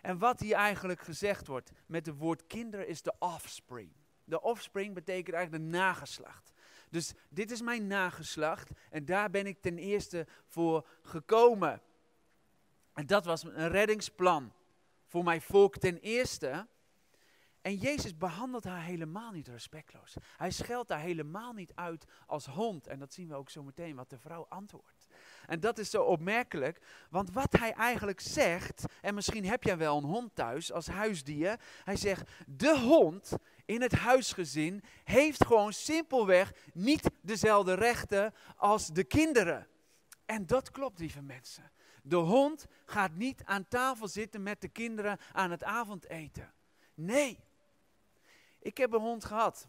En 0.00 0.18
wat 0.18 0.40
hier 0.40 0.54
eigenlijk 0.54 1.00
gezegd 1.00 1.46
wordt 1.46 1.72
met 1.86 2.06
het 2.06 2.16
woord 2.16 2.46
kinder 2.46 2.86
is 2.86 3.02
de 3.02 3.14
offspring. 3.18 3.92
De 4.24 4.40
offspring 4.40 4.94
betekent 4.94 5.34
eigenlijk 5.34 5.64
de 5.64 5.70
nageslacht. 5.70 6.52
Dus 6.90 7.12
dit 7.28 7.50
is 7.50 7.62
mijn 7.62 7.86
nageslacht 7.86 8.70
en 8.90 9.04
daar 9.04 9.30
ben 9.30 9.46
ik 9.46 9.60
ten 9.60 9.78
eerste 9.78 10.26
voor 10.46 10.88
gekomen. 11.02 11.82
En 12.92 13.06
dat 13.06 13.24
was 13.24 13.44
een 13.44 13.68
reddingsplan 13.68 14.52
voor 15.06 15.24
mijn 15.24 15.42
volk 15.42 15.76
ten 15.76 15.98
eerste. 15.98 16.66
En 17.62 17.76
Jezus 17.76 18.16
behandelt 18.16 18.64
haar 18.64 18.82
helemaal 18.82 19.32
niet 19.32 19.48
respectloos. 19.48 20.16
Hij 20.36 20.50
scheldt 20.50 20.90
haar 20.90 21.00
helemaal 21.00 21.52
niet 21.52 21.72
uit 21.74 22.04
als 22.26 22.46
hond. 22.46 22.86
En 22.86 22.98
dat 22.98 23.12
zien 23.12 23.28
we 23.28 23.34
ook 23.34 23.50
zo 23.50 23.62
meteen 23.62 23.96
wat 23.96 24.10
de 24.10 24.18
vrouw 24.18 24.46
antwoordt. 24.48 25.06
En 25.46 25.60
dat 25.60 25.78
is 25.78 25.90
zo 25.90 26.02
opmerkelijk, 26.02 26.80
want 27.10 27.32
wat 27.32 27.52
hij 27.58 27.72
eigenlijk 27.72 28.20
zegt, 28.20 28.84
en 29.00 29.14
misschien 29.14 29.44
heb 29.44 29.62
jij 29.62 29.76
wel 29.76 29.96
een 29.96 30.04
hond 30.04 30.34
thuis 30.34 30.72
als 30.72 30.86
huisdier. 30.86 31.60
Hij 31.84 31.96
zegt, 31.96 32.30
de 32.46 32.78
hond 32.78 33.32
in 33.64 33.82
het 33.82 33.92
huisgezin 33.92 34.82
heeft 35.04 35.44
gewoon 35.44 35.72
simpelweg 35.72 36.52
niet 36.72 37.10
dezelfde 37.20 37.74
rechten 37.74 38.34
als 38.56 38.86
de 38.86 39.04
kinderen. 39.04 39.66
En 40.26 40.46
dat 40.46 40.70
klopt, 40.70 40.98
lieve 40.98 41.22
mensen. 41.22 41.70
De 42.02 42.16
hond 42.16 42.66
gaat 42.84 43.14
niet 43.14 43.44
aan 43.44 43.68
tafel 43.68 44.08
zitten 44.08 44.42
met 44.42 44.60
de 44.60 44.68
kinderen 44.68 45.18
aan 45.32 45.50
het 45.50 45.64
avondeten. 45.64 46.52
Nee. 46.94 47.38
Ik 48.62 48.76
heb 48.76 48.92
een 48.92 49.00
hond 49.00 49.24
gehad. 49.24 49.68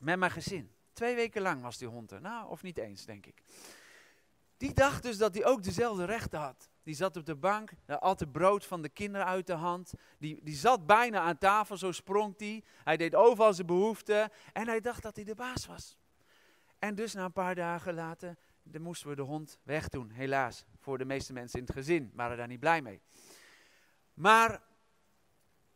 Met 0.00 0.18
mijn 0.18 0.30
gezin. 0.30 0.72
Twee 0.92 1.14
weken 1.14 1.42
lang 1.42 1.62
was 1.62 1.78
die 1.78 1.88
hond 1.88 2.10
er. 2.10 2.20
Nou, 2.20 2.50
of 2.50 2.62
niet 2.62 2.78
eens, 2.78 3.04
denk 3.04 3.26
ik. 3.26 3.42
Die 4.56 4.72
dacht 4.72 5.02
dus 5.02 5.18
dat 5.18 5.34
hij 5.34 5.44
ook 5.44 5.62
dezelfde 5.62 6.04
rechten 6.04 6.38
had. 6.38 6.68
Die 6.82 6.94
zat 6.94 7.16
op 7.16 7.26
de 7.26 7.34
bank, 7.36 7.72
at 7.86 8.20
het 8.20 8.32
brood 8.32 8.66
van 8.66 8.82
de 8.82 8.88
kinderen 8.88 9.26
uit 9.26 9.46
de 9.46 9.52
hand. 9.52 9.92
Die, 10.18 10.40
die 10.42 10.54
zat 10.54 10.86
bijna 10.86 11.20
aan 11.20 11.38
tafel, 11.38 11.76
zo 11.76 11.92
sprong 11.92 12.34
hij. 12.36 12.64
Hij 12.84 12.96
deed 12.96 13.14
overal 13.14 13.54
zijn 13.54 13.66
behoeften 13.66 14.30
en 14.52 14.68
hij 14.68 14.80
dacht 14.80 15.02
dat 15.02 15.16
hij 15.16 15.24
de 15.24 15.34
baas 15.34 15.66
was. 15.66 15.98
En 16.78 16.94
dus 16.94 17.14
na 17.14 17.24
een 17.24 17.32
paar 17.32 17.54
dagen 17.54 17.94
later 17.94 18.36
dan 18.62 18.82
moesten 18.82 19.08
we 19.08 19.14
de 19.14 19.22
hond 19.22 19.58
wegdoen. 19.62 20.10
Helaas, 20.10 20.64
voor 20.78 20.98
de 20.98 21.04
meeste 21.04 21.32
mensen 21.32 21.58
in 21.58 21.64
het 21.64 21.74
gezin 21.74 22.10
waren 22.14 22.36
daar 22.36 22.46
niet 22.46 22.60
blij 22.60 22.82
mee. 22.82 23.00
Maar 24.14 24.62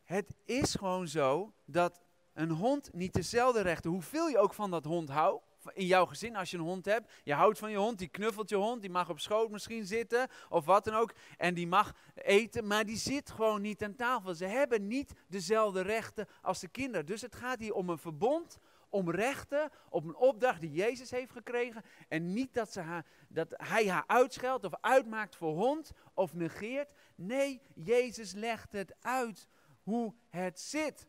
het 0.04 0.32
is 0.44 0.74
gewoon 0.74 1.08
zo 1.08 1.52
dat 1.64 2.00
een 2.38 2.50
hond 2.50 2.92
niet 2.92 3.12
dezelfde 3.12 3.60
rechten, 3.60 3.90
hoeveel 3.90 4.28
je 4.28 4.38
ook 4.38 4.54
van 4.54 4.70
dat 4.70 4.84
hond 4.84 5.08
houdt, 5.08 5.46
in 5.72 5.86
jouw 5.86 6.06
gezin 6.06 6.36
als 6.36 6.50
je 6.50 6.56
een 6.56 6.62
hond 6.62 6.84
hebt. 6.84 7.12
Je 7.24 7.34
houdt 7.34 7.58
van 7.58 7.70
je 7.70 7.76
hond, 7.76 7.98
die 7.98 8.08
knuffelt 8.08 8.48
je 8.48 8.56
hond, 8.56 8.80
die 8.80 8.90
mag 8.90 9.08
op 9.10 9.20
schoot 9.20 9.50
misschien 9.50 9.86
zitten 9.86 10.28
of 10.48 10.64
wat 10.64 10.84
dan 10.84 10.94
ook. 10.94 11.12
En 11.36 11.54
die 11.54 11.66
mag 11.66 11.94
eten, 12.14 12.66
maar 12.66 12.84
die 12.84 12.96
zit 12.96 13.30
gewoon 13.30 13.60
niet 13.60 13.82
aan 13.82 13.94
tafel. 13.94 14.34
Ze 14.34 14.44
hebben 14.44 14.86
niet 14.86 15.12
dezelfde 15.26 15.80
rechten 15.80 16.28
als 16.42 16.60
de 16.60 16.68
kinderen. 16.68 17.06
Dus 17.06 17.20
het 17.20 17.34
gaat 17.36 17.58
hier 17.58 17.74
om 17.74 17.88
een 17.88 17.98
verbond, 17.98 18.58
om 18.88 19.10
rechten, 19.10 19.70
op 19.88 20.04
een 20.04 20.16
opdracht 20.16 20.60
die 20.60 20.72
Jezus 20.72 21.10
heeft 21.10 21.32
gekregen. 21.32 21.82
En 22.08 22.32
niet 22.32 22.54
dat, 22.54 22.72
ze 22.72 22.80
haar, 22.80 23.06
dat 23.28 23.54
hij 23.56 23.88
haar 23.88 24.04
uitscheldt 24.06 24.64
of 24.64 24.72
uitmaakt 24.80 25.36
voor 25.36 25.54
hond 25.54 25.92
of 26.14 26.34
negeert. 26.34 26.92
Nee, 27.14 27.62
Jezus 27.74 28.32
legt 28.32 28.72
het 28.72 28.94
uit 29.00 29.48
hoe 29.82 30.14
het 30.28 30.60
zit. 30.60 31.06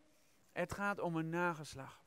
Het 0.60 0.74
gaat 0.74 1.00
om 1.00 1.16
een 1.16 1.30
nageslag. 1.30 2.06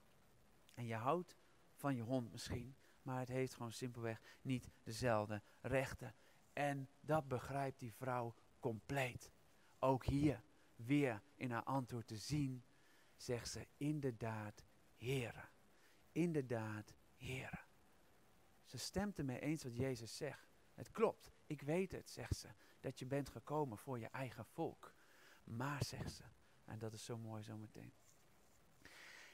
En 0.75 0.87
je 0.87 0.95
houdt 0.95 1.37
van 1.75 1.97
je 1.97 2.03
hond 2.03 2.33
misschien, 2.33 2.77
maar 3.03 3.19
het 3.19 3.29
heeft 3.29 3.55
gewoon 3.55 3.73
simpelweg 3.73 4.21
niet 4.43 4.71
dezelfde 4.83 5.43
rechten. 5.61 6.15
En 6.53 6.89
dat 7.01 7.29
begrijpt 7.29 7.79
die 7.79 7.93
vrouw 7.93 8.35
compleet. 8.61 9.33
Ook 9.79 10.05
hier 10.05 10.43
weer 10.77 11.23
in 11.35 11.51
haar 11.51 11.63
antwoord 11.63 12.07
te 12.07 12.17
zien, 12.17 12.65
zegt 13.17 13.49
ze 13.49 13.67
inderdaad, 13.77 14.65
heren. 14.97 15.49
Inderdaad, 16.11 16.95
heren. 17.17 17.65
Ze 18.65 18.79
stemt 18.79 19.19
ermee 19.19 19.41
eens 19.41 19.63
wat 19.63 19.77
Jezus 19.77 20.17
zegt. 20.17 20.49
Het 20.75 20.91
klopt, 20.91 21.31
ik 21.47 21.63
weet 21.63 21.93
het, 21.93 22.11
zegt 22.11 22.37
ze, 22.37 22.49
dat 22.81 22.99
je 22.99 23.07
bent 23.07 23.29
gekomen 23.29 23.79
voor 23.79 23.99
je 23.99 24.09
eigen 24.09 24.45
volk. 24.45 24.95
Maar, 25.45 25.85
zegt 25.85 26.13
ze, 26.13 26.25
en 26.65 26.79
dat 26.79 26.93
is 26.93 27.05
zo 27.05 27.19
mooi 27.19 27.43
zometeen. 27.43 27.93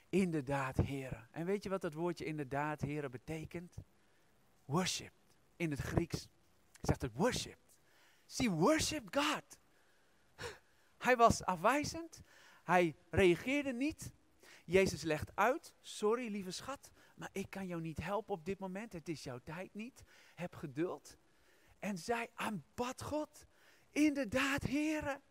Inderdaad, 0.08 0.76
heren. 0.76 1.28
En 1.30 1.46
weet 1.46 1.62
je 1.62 1.68
wat 1.68 1.80
dat 1.80 1.94
woordje 1.94 2.24
inderdaad, 2.24 2.80
heren 2.80 3.10
betekent? 3.10 3.76
Worship. 4.64 5.12
In 5.56 5.70
het 5.70 5.80
Grieks 5.80 6.28
zegt 6.80 7.02
het 7.02 7.12
worship. 7.14 7.58
She 8.26 8.50
worship 8.50 9.16
God. 9.16 9.58
Hij 10.98 11.16
was 11.16 11.44
afwijzend. 11.44 12.22
Hij 12.64 12.96
reageerde 13.10 13.72
niet. 13.72 14.12
Jezus 14.64 15.02
legt 15.02 15.36
uit, 15.36 15.74
sorry 15.80 16.30
lieve 16.30 16.50
schat, 16.50 16.90
maar 17.14 17.28
ik 17.32 17.50
kan 17.50 17.66
jou 17.66 17.80
niet 17.80 17.98
helpen 17.98 18.34
op 18.34 18.44
dit 18.44 18.58
moment. 18.58 18.92
Het 18.92 19.08
is 19.08 19.22
jouw 19.22 19.38
tijd 19.38 19.74
niet. 19.74 20.02
Heb 20.34 20.54
geduld. 20.54 21.16
En 21.78 21.98
zij 21.98 22.30
aanbad 22.34 23.02
God. 23.02 23.46
Inderdaad, 23.90 24.62
heren. 24.62 25.22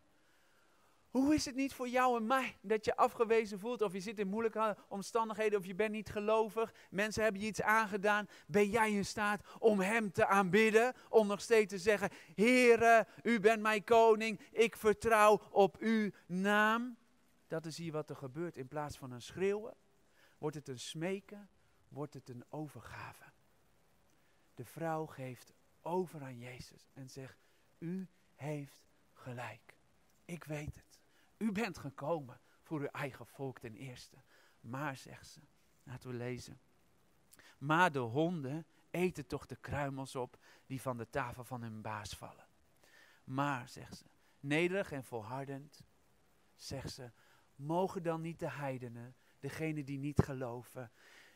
Hoe 1.10 1.34
is 1.34 1.46
het 1.46 1.56
niet 1.56 1.74
voor 1.74 1.88
jou 1.88 2.18
en 2.18 2.28
mij 2.28 2.58
dat 2.62 2.86
je 2.86 2.96
afgewezen 2.96 3.60
voelt 3.60 3.82
of 3.82 3.94
je 3.94 4.00
zit 4.00 4.20
in 4.20 4.28
moeilijke 4.28 4.78
omstandigheden 4.88 5.60
of 5.60 5.66
je 5.66 5.76
bent 5.76 5.92
niet 5.92 6.10
gelovig, 6.10 6.74
mensen 6.90 7.24
hebben 7.24 7.42
je 7.42 7.48
iets 7.48 7.62
aangedaan, 7.62 8.28
ben 8.48 8.70
jij 8.70 8.92
in 8.92 9.06
staat 9.06 9.46
om 9.60 9.80
Hem 9.80 10.12
te 10.12 10.26
aanbidden, 10.26 10.94
om 11.10 11.28
nog 11.28 11.42
steeds 11.42 11.72
te 11.72 11.80
zeggen, 11.80 12.10
Heere, 12.36 13.08
U 13.24 13.40
bent 13.40 13.62
mijn 13.62 13.84
koning, 13.84 14.40
ik 14.52 14.76
vertrouw 14.76 15.42
op 15.50 15.78
Uw 15.80 16.12
naam. 16.26 16.98
Dat 17.48 17.66
is 17.66 17.78
hier 17.78 17.92
wat 17.92 18.10
er 18.10 18.16
gebeurt. 18.16 18.58
In 18.58 18.68
plaats 18.68 18.98
van 18.98 19.12
een 19.12 19.22
schreeuwen, 19.22 19.76
wordt 20.38 20.56
het 20.56 20.68
een 20.68 20.80
smeken, 20.80 21.50
wordt 21.88 22.14
het 22.14 22.30
een 22.30 22.44
overgave. 22.50 23.24
De 24.54 24.66
vrouw 24.66 25.06
geeft 25.06 25.54
over 25.82 26.22
aan 26.22 26.38
Jezus 26.38 26.90
en 26.94 27.10
zegt, 27.10 27.46
U 27.78 28.08
heeft 28.36 28.88
gelijk. 29.14 29.76
Ik 30.26 30.44
weet 30.44 30.76
het. 30.76 30.87
U 31.38 31.52
bent 31.52 31.78
gekomen 31.78 32.40
voor 32.62 32.80
uw 32.80 32.88
eigen 32.88 33.26
volk 33.26 33.60
ten 33.60 33.76
eerste. 33.76 34.18
Maar, 34.60 34.98
zegt 34.98 35.28
ze, 35.28 35.40
laten 35.84 36.10
we 36.10 36.16
lezen. 36.16 36.60
Maar 37.58 37.92
de 37.92 38.00
honden 38.00 38.66
eten 38.90 39.26
toch 39.26 39.46
de 39.46 39.56
kruimels 39.56 40.16
op 40.16 40.38
die 40.66 40.82
van 40.82 40.98
de 40.98 41.10
tafel 41.10 41.44
van 41.44 41.62
hun 41.62 41.82
baas 41.82 42.14
vallen. 42.14 42.48
Maar, 43.24 43.70
zegt 43.70 43.98
ze, 43.98 44.06
nederig 44.40 44.92
en 44.92 45.04
volhardend, 45.04 45.82
zegt 46.56 46.94
ze, 46.94 47.12
mogen 47.56 48.04
dan 48.04 48.22
niet 48.22 48.40
de 48.40 48.50
heidenen, 48.50 49.16
degenen 49.40 49.86
die 49.86 49.98
niet 49.98 50.20
geloven, 50.20 50.92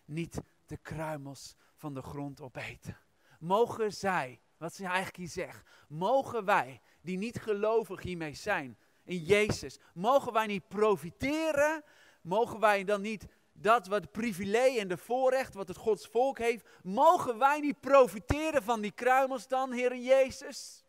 niet 0.05 0.41
de 0.65 0.77
kruimels 0.77 1.55
van 1.75 1.93
de 1.93 2.01
grond 2.01 2.41
opeten. 2.41 2.97
Mogen 3.39 3.93
zij, 3.93 4.41
wat 4.57 4.73
ze 4.73 4.83
eigenlijk 4.83 5.15
hier 5.15 5.27
zegt, 5.27 5.69
mogen 5.87 6.45
wij, 6.45 6.81
die 7.01 7.17
niet 7.17 7.41
gelovig 7.41 8.01
hiermee 8.01 8.33
zijn, 8.33 8.77
in 9.03 9.17
Jezus. 9.17 9.79
Mogen 9.93 10.33
wij 10.33 10.47
niet 10.47 10.67
profiteren? 10.67 11.83
Mogen 12.21 12.59
wij 12.59 12.83
dan 12.83 13.01
niet 13.01 13.27
dat 13.53 13.87
wat 13.87 14.11
privilege 14.11 14.79
en 14.79 14.87
de 14.87 14.97
voorrecht 14.97 15.53
wat 15.53 15.67
het 15.67 15.77
Gods 15.77 16.07
volk 16.07 16.37
heeft, 16.37 16.67
mogen 16.83 17.37
wij 17.37 17.59
niet 17.59 17.79
profiteren 17.79 18.63
van 18.63 18.81
die 18.81 18.91
kruimels 18.91 19.47
dan, 19.47 19.71
Heer 19.71 19.95
Jezus? 19.97 20.85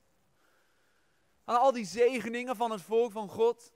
Aan 1.45 1.61
al 1.61 1.73
die 1.73 1.85
zegeningen 1.85 2.57
van 2.57 2.71
het 2.71 2.83
volk 2.83 3.13
van 3.13 3.29
God. 3.29 3.73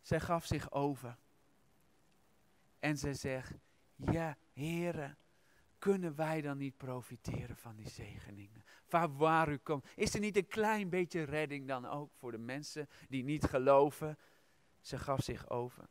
Zij 0.00 0.20
gaf 0.20 0.46
zich 0.46 0.72
over. 0.72 1.18
En 2.78 2.96
zij 2.96 3.14
zegt, 3.14 3.52
ja, 3.96 4.36
Heere, 4.52 5.16
kunnen 5.82 6.14
wij 6.14 6.40
dan 6.40 6.58
niet 6.58 6.76
profiteren 6.76 7.56
van 7.56 7.76
die 7.76 7.88
zegeningen? 7.88 8.64
Waar, 8.88 9.16
waar 9.16 9.48
u 9.48 9.56
komt. 9.56 9.86
Is 9.94 10.14
er 10.14 10.20
niet 10.20 10.36
een 10.36 10.46
klein 10.46 10.88
beetje 10.88 11.22
redding 11.22 11.68
dan 11.68 11.86
ook 11.86 12.12
voor 12.14 12.30
de 12.30 12.38
mensen 12.38 12.88
die 13.08 13.24
niet 13.24 13.44
geloven? 13.44 14.18
Ze 14.80 14.98
gaf 14.98 15.22
zich 15.22 15.50
over. 15.50 15.88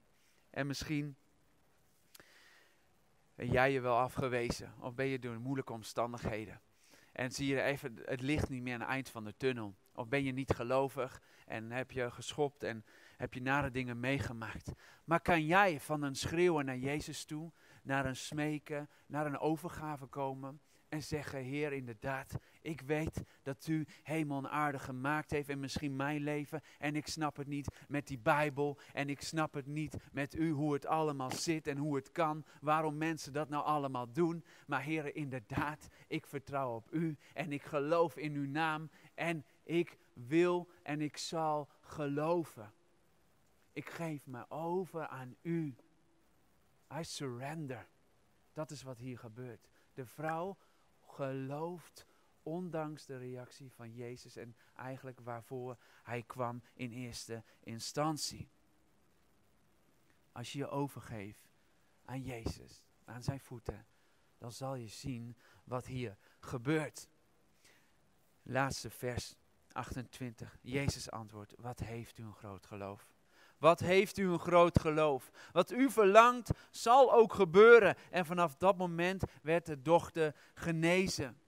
En 0.49 0.67
misschien 0.67 1.15
ben 3.35 3.47
jij 3.47 3.71
je 3.71 3.81
wel 3.81 3.97
afgewezen 3.97 4.73
of 4.79 4.93
ben 4.93 5.05
je 5.05 5.19
door 5.19 5.39
moeilijke 5.39 5.73
omstandigheden. 5.73 6.61
En 7.11 7.31
zie 7.31 7.47
je 7.47 7.61
even 7.61 8.01
het 8.05 8.21
licht 8.21 8.49
niet 8.49 8.61
meer 8.61 8.73
aan 8.73 8.79
het 8.79 8.89
eind 8.89 9.09
van 9.09 9.23
de 9.23 9.37
tunnel. 9.37 9.75
Of 9.93 10.07
ben 10.07 10.23
je 10.23 10.31
niet 10.31 10.53
gelovig 10.53 11.21
en 11.45 11.71
heb 11.71 11.91
je 11.91 12.11
geschopt 12.11 12.63
en 12.63 12.85
heb 13.17 13.33
je 13.33 13.41
nare 13.41 13.71
dingen 13.71 13.99
meegemaakt. 13.99 14.71
Maar 15.03 15.21
kan 15.21 15.45
jij 15.45 15.79
van 15.79 16.01
een 16.01 16.15
schreeuwen 16.15 16.65
naar 16.65 16.77
Jezus 16.77 17.25
toe, 17.25 17.51
naar 17.81 18.05
een 18.05 18.15
smeken, 18.15 18.89
naar 19.05 19.25
een 19.25 19.39
overgave 19.39 20.05
komen 20.05 20.61
en 20.91 21.03
zeggen, 21.03 21.39
Heer, 21.39 21.73
inderdaad, 21.73 22.39
ik 22.61 22.81
weet 22.81 23.23
dat 23.43 23.67
u 23.67 23.87
hemel 24.03 24.37
en 24.37 24.49
aarde 24.49 24.79
gemaakt 24.79 25.31
heeft 25.31 25.49
en 25.49 25.59
misschien 25.59 25.95
mijn 25.95 26.21
leven. 26.21 26.61
En 26.77 26.95
ik 26.95 27.07
snap 27.07 27.35
het 27.35 27.47
niet 27.47 27.67
met 27.87 28.07
die 28.07 28.19
Bijbel. 28.19 28.79
En 28.93 29.09
ik 29.09 29.21
snap 29.21 29.53
het 29.53 29.65
niet 29.65 29.95
met 30.11 30.35
u 30.35 30.51
hoe 30.51 30.73
het 30.73 30.85
allemaal 30.85 31.31
zit 31.31 31.67
en 31.67 31.77
hoe 31.77 31.95
het 31.95 32.11
kan. 32.11 32.45
Waarom 32.61 32.97
mensen 32.97 33.33
dat 33.33 33.49
nou 33.49 33.65
allemaal 33.65 34.11
doen. 34.11 34.43
Maar 34.67 34.81
Heer, 34.81 35.15
inderdaad, 35.15 35.87
ik 36.07 36.25
vertrouw 36.25 36.75
op 36.75 36.93
u. 36.93 37.17
En 37.33 37.51
ik 37.51 37.63
geloof 37.63 38.17
in 38.17 38.33
uw 38.33 38.47
naam. 38.47 38.89
En 39.13 39.45
ik 39.63 39.97
wil 40.13 40.69
en 40.83 41.01
ik 41.01 41.17
zal 41.17 41.69
geloven. 41.81 42.73
Ik 43.73 43.89
geef 43.89 44.25
me 44.25 44.49
over 44.49 45.07
aan 45.07 45.35
u. 45.41 45.75
I 46.91 47.03
surrender. 47.03 47.87
Dat 48.53 48.71
is 48.71 48.81
wat 48.81 48.97
hier 48.97 49.19
gebeurt. 49.19 49.67
De 49.93 50.05
vrouw 50.05 50.57
gelooft 51.01 52.05
ondanks 52.43 53.05
de 53.05 53.17
reactie 53.17 53.71
van 53.71 53.93
Jezus 53.93 54.35
en 54.35 54.55
eigenlijk 54.75 55.19
waarvoor 55.19 55.77
hij 56.03 56.23
kwam 56.23 56.63
in 56.73 56.91
eerste 56.91 57.43
instantie. 57.59 58.49
Als 60.31 60.51
je 60.51 60.57
je 60.57 60.67
overgeeft 60.67 61.49
aan 62.05 62.21
Jezus, 62.21 62.83
aan 63.03 63.23
zijn 63.23 63.39
voeten, 63.39 63.85
dan 64.37 64.51
zal 64.51 64.75
je 64.75 64.87
zien 64.87 65.37
wat 65.63 65.85
hier 65.85 66.17
gebeurt. 66.39 67.09
Laatste 68.41 68.89
vers 68.89 69.35
28. 69.71 70.57
Jezus 70.61 71.09
antwoordt, 71.09 71.53
wat 71.57 71.79
heeft 71.79 72.17
u 72.17 72.23
een 72.23 72.33
groot 72.33 72.65
geloof? 72.65 73.07
Wat 73.61 73.79
heeft 73.79 74.17
u 74.17 74.27
een 74.27 74.39
groot 74.39 74.79
geloof? 74.79 75.31
Wat 75.51 75.71
u 75.71 75.89
verlangt, 75.91 76.51
zal 76.71 77.13
ook 77.13 77.33
gebeuren. 77.33 77.95
En 78.09 78.25
vanaf 78.25 78.55
dat 78.55 78.77
moment 78.77 79.23
werd 79.41 79.65
de 79.65 79.81
dochter 79.81 80.35
genezen. 80.53 81.41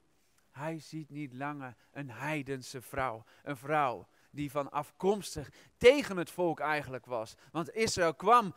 Hij 0.52 0.80
ziet 0.80 1.10
niet 1.10 1.34
langer 1.34 1.76
een 1.92 2.10
heidense 2.10 2.82
vrouw. 2.82 3.24
Een 3.44 3.58
vrouw 3.58 4.08
die 4.32 4.52
van 4.52 4.72
afkomstig 4.72 5.50
tegen 5.78 6.18
het 6.18 6.32
volk 6.32 6.60
eigenlijk 6.60 7.06
was. 7.06 7.36
Want 7.52 7.74
Israël 7.74 8.14
kwam 8.14 8.54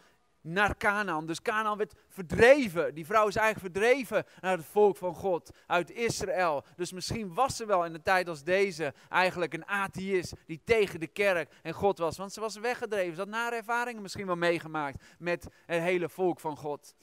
naar 0.46 0.76
Canaan. 0.76 1.26
Dus 1.26 1.42
Canaan 1.42 1.76
werd 1.76 1.94
verdreven. 2.08 2.94
Die 2.94 3.06
vrouw 3.06 3.28
is 3.28 3.36
eigenlijk 3.36 3.74
verdreven 3.74 4.24
naar 4.40 4.56
het 4.56 4.66
volk 4.66 4.96
van 4.96 5.14
God. 5.14 5.50
Uit 5.66 5.90
Israël. 5.90 6.64
Dus 6.76 6.92
misschien 6.92 7.34
was 7.34 7.56
ze 7.56 7.66
wel 7.66 7.84
in 7.84 7.94
een 7.94 8.02
tijd 8.02 8.28
als 8.28 8.42
deze 8.42 8.94
eigenlijk 9.08 9.54
een 9.54 9.66
atheïst. 9.66 10.32
Die 10.46 10.60
tegen 10.64 11.00
de 11.00 11.06
kerk 11.06 11.52
en 11.62 11.72
God 11.72 11.98
was. 11.98 12.16
Want 12.16 12.32
ze 12.32 12.40
was 12.40 12.56
weggedreven. 12.56 13.14
Ze 13.14 13.20
had 13.20 13.28
nare 13.28 13.56
ervaringen 13.56 14.02
misschien 14.02 14.26
wel 14.26 14.36
meegemaakt. 14.36 15.02
Met 15.18 15.48
het 15.66 15.82
hele 15.82 16.08
volk 16.08 16.40
van 16.40 16.56
God. 16.56 16.94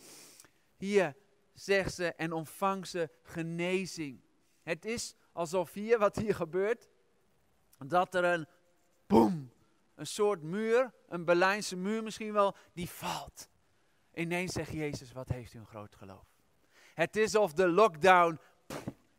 Hier 0.77 1.15
zegt 1.53 1.93
ze 1.93 2.13
en 2.13 2.32
ontvangt 2.32 2.89
ze 2.89 3.10
genezing. 3.23 4.21
Het 4.63 4.86
is 4.86 5.15
alsof 5.32 5.73
hier, 5.73 5.99
wat 5.99 6.15
hier 6.15 6.36
gebeurt, 6.36 6.89
dat 7.77 8.15
er 8.15 8.23
een 8.23 8.47
boem, 9.08 9.51
een 9.95 10.08
soort 10.08 10.41
muur, 10.41 10.93
een 11.08 11.25
Berlijnse 11.25 11.75
muur 11.75 12.03
misschien 12.03 12.34
wel, 12.34 12.56
die 12.73 12.89
valt. 12.89 13.49
Ineens 14.13 14.53
zegt 14.53 14.71
Jezus, 14.71 15.12
wat 15.12 15.29
heeft 15.29 15.53
u 15.53 15.60
een 15.60 15.65
groot 15.65 15.95
geloof. 15.95 16.27
Het 16.93 17.15
is 17.15 17.36
of 17.36 17.53
de 17.53 17.67
lockdown 17.67 18.39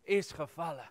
is 0.02 0.30
gevallen. 0.30 0.90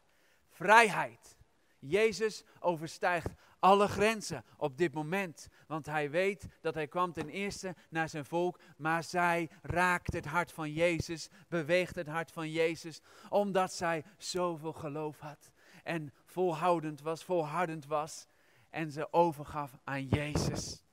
Vrijheid. 0.49 1.37
Jezus 1.79 2.43
overstijgt 2.59 3.29
alle 3.59 3.87
grenzen 3.87 4.45
op 4.57 4.77
dit 4.77 4.93
moment. 4.93 5.47
Want 5.67 5.85
hij 5.85 6.09
weet 6.09 6.47
dat 6.61 6.73
hij 6.73 6.87
kwam 6.87 7.13
ten 7.13 7.29
eerste 7.29 7.75
naar 7.89 8.09
zijn 8.09 8.25
volk, 8.25 8.59
maar 8.77 9.03
zij 9.03 9.49
raakt 9.61 10.13
het 10.13 10.25
hart 10.25 10.51
van 10.51 10.71
Jezus, 10.71 11.29
beweegt 11.47 11.95
het 11.95 12.07
hart 12.07 12.31
van 12.31 12.51
Jezus, 12.51 13.01
omdat 13.29 13.73
zij 13.73 14.03
zoveel 14.17 14.73
geloof 14.73 15.19
had. 15.19 15.51
En 15.83 16.13
volhoudend 16.25 17.01
was, 17.01 17.23
volhardend 17.23 17.85
was. 17.85 18.27
En 18.73 18.91
ze 18.91 19.13
overgaf 19.13 19.77
aan 19.83 20.07
Jezus. 20.07 20.83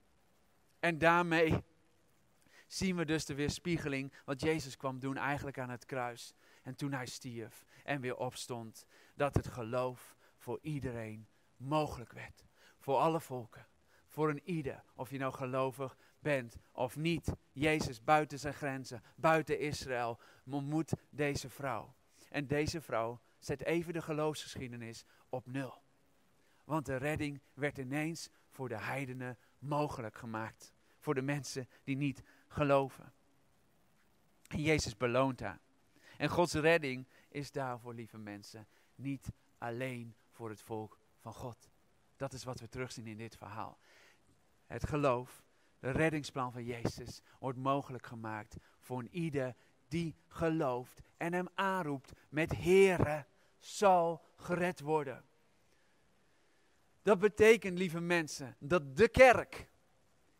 En 0.80 0.98
daarmee 0.98 1.64
zien 2.66 2.96
we 2.96 3.04
dus 3.04 3.24
de 3.24 3.34
weerspiegeling 3.34 4.12
wat 4.24 4.40
Jezus 4.40 4.76
kwam 4.76 4.98
doen 4.98 5.16
eigenlijk 5.16 5.58
aan 5.58 5.70
het 5.70 5.84
kruis. 5.84 6.34
En 6.62 6.74
toen 6.74 6.92
hij 6.92 7.06
stierf 7.06 7.64
en 7.84 8.00
weer 8.00 8.16
opstond, 8.16 8.86
dat 9.14 9.34
het 9.34 9.48
geloof 9.48 10.16
voor 10.36 10.58
iedereen 10.62 11.28
mogelijk 11.56 12.12
werd 12.12 12.44
voor 12.78 12.96
alle 12.96 13.20
volken. 13.20 13.66
Voor 14.06 14.28
een 14.28 14.42
ieder, 14.44 14.84
of 14.94 15.10
je 15.10 15.18
nou 15.18 15.32
gelovig 15.32 15.96
bent 16.18 16.56
of 16.72 16.96
niet. 16.96 17.32
Jezus 17.52 18.04
buiten 18.04 18.38
zijn 18.38 18.54
grenzen, 18.54 19.02
buiten 19.16 19.58
Israël, 19.58 20.20
ontmoet 20.50 20.92
deze 21.10 21.48
vrouw. 21.48 21.94
En 22.28 22.46
deze 22.46 22.80
vrouw 22.80 23.20
zet 23.38 23.64
even 23.64 23.92
de 23.92 24.02
geloofsgeschiedenis 24.02 25.04
op 25.28 25.46
nul. 25.46 25.82
Want 26.70 26.86
de 26.86 26.96
redding 26.96 27.40
werd 27.54 27.78
ineens 27.78 28.28
voor 28.48 28.68
de 28.68 28.78
heidenen 28.78 29.38
mogelijk 29.58 30.16
gemaakt. 30.16 30.72
Voor 30.98 31.14
de 31.14 31.22
mensen 31.22 31.68
die 31.84 31.96
niet 31.96 32.22
geloven. 32.48 33.12
En 34.48 34.62
Jezus 34.62 34.96
beloont 34.96 35.40
haar. 35.40 35.60
En 36.16 36.28
Gods 36.28 36.54
redding 36.54 37.06
is 37.28 37.50
daarvoor, 37.50 37.94
lieve 37.94 38.18
mensen, 38.18 38.66
niet 38.94 39.32
alleen 39.58 40.14
voor 40.30 40.48
het 40.48 40.62
volk 40.62 40.98
van 41.20 41.32
God. 41.32 41.70
Dat 42.16 42.32
is 42.32 42.44
wat 42.44 42.60
we 42.60 42.68
terugzien 42.68 43.06
in 43.06 43.16
dit 43.16 43.36
verhaal. 43.36 43.78
Het 44.66 44.86
geloof, 44.86 45.42
de 45.78 45.90
reddingsplan 45.90 46.52
van 46.52 46.64
Jezus, 46.64 47.20
wordt 47.38 47.58
mogelijk 47.58 48.06
gemaakt 48.06 48.56
voor 48.78 48.98
een 48.98 49.14
ieder 49.14 49.54
die 49.88 50.14
gelooft 50.28 51.00
en 51.16 51.32
hem 51.32 51.48
aanroept 51.54 52.12
met 52.28 52.56
Heere, 52.56 53.26
zal 53.58 54.24
gered 54.36 54.80
worden. 54.80 55.24
Dat 57.02 57.18
betekent, 57.18 57.78
lieve 57.78 58.00
mensen, 58.00 58.56
dat 58.58 58.96
de 58.96 59.08
kerk, 59.08 59.68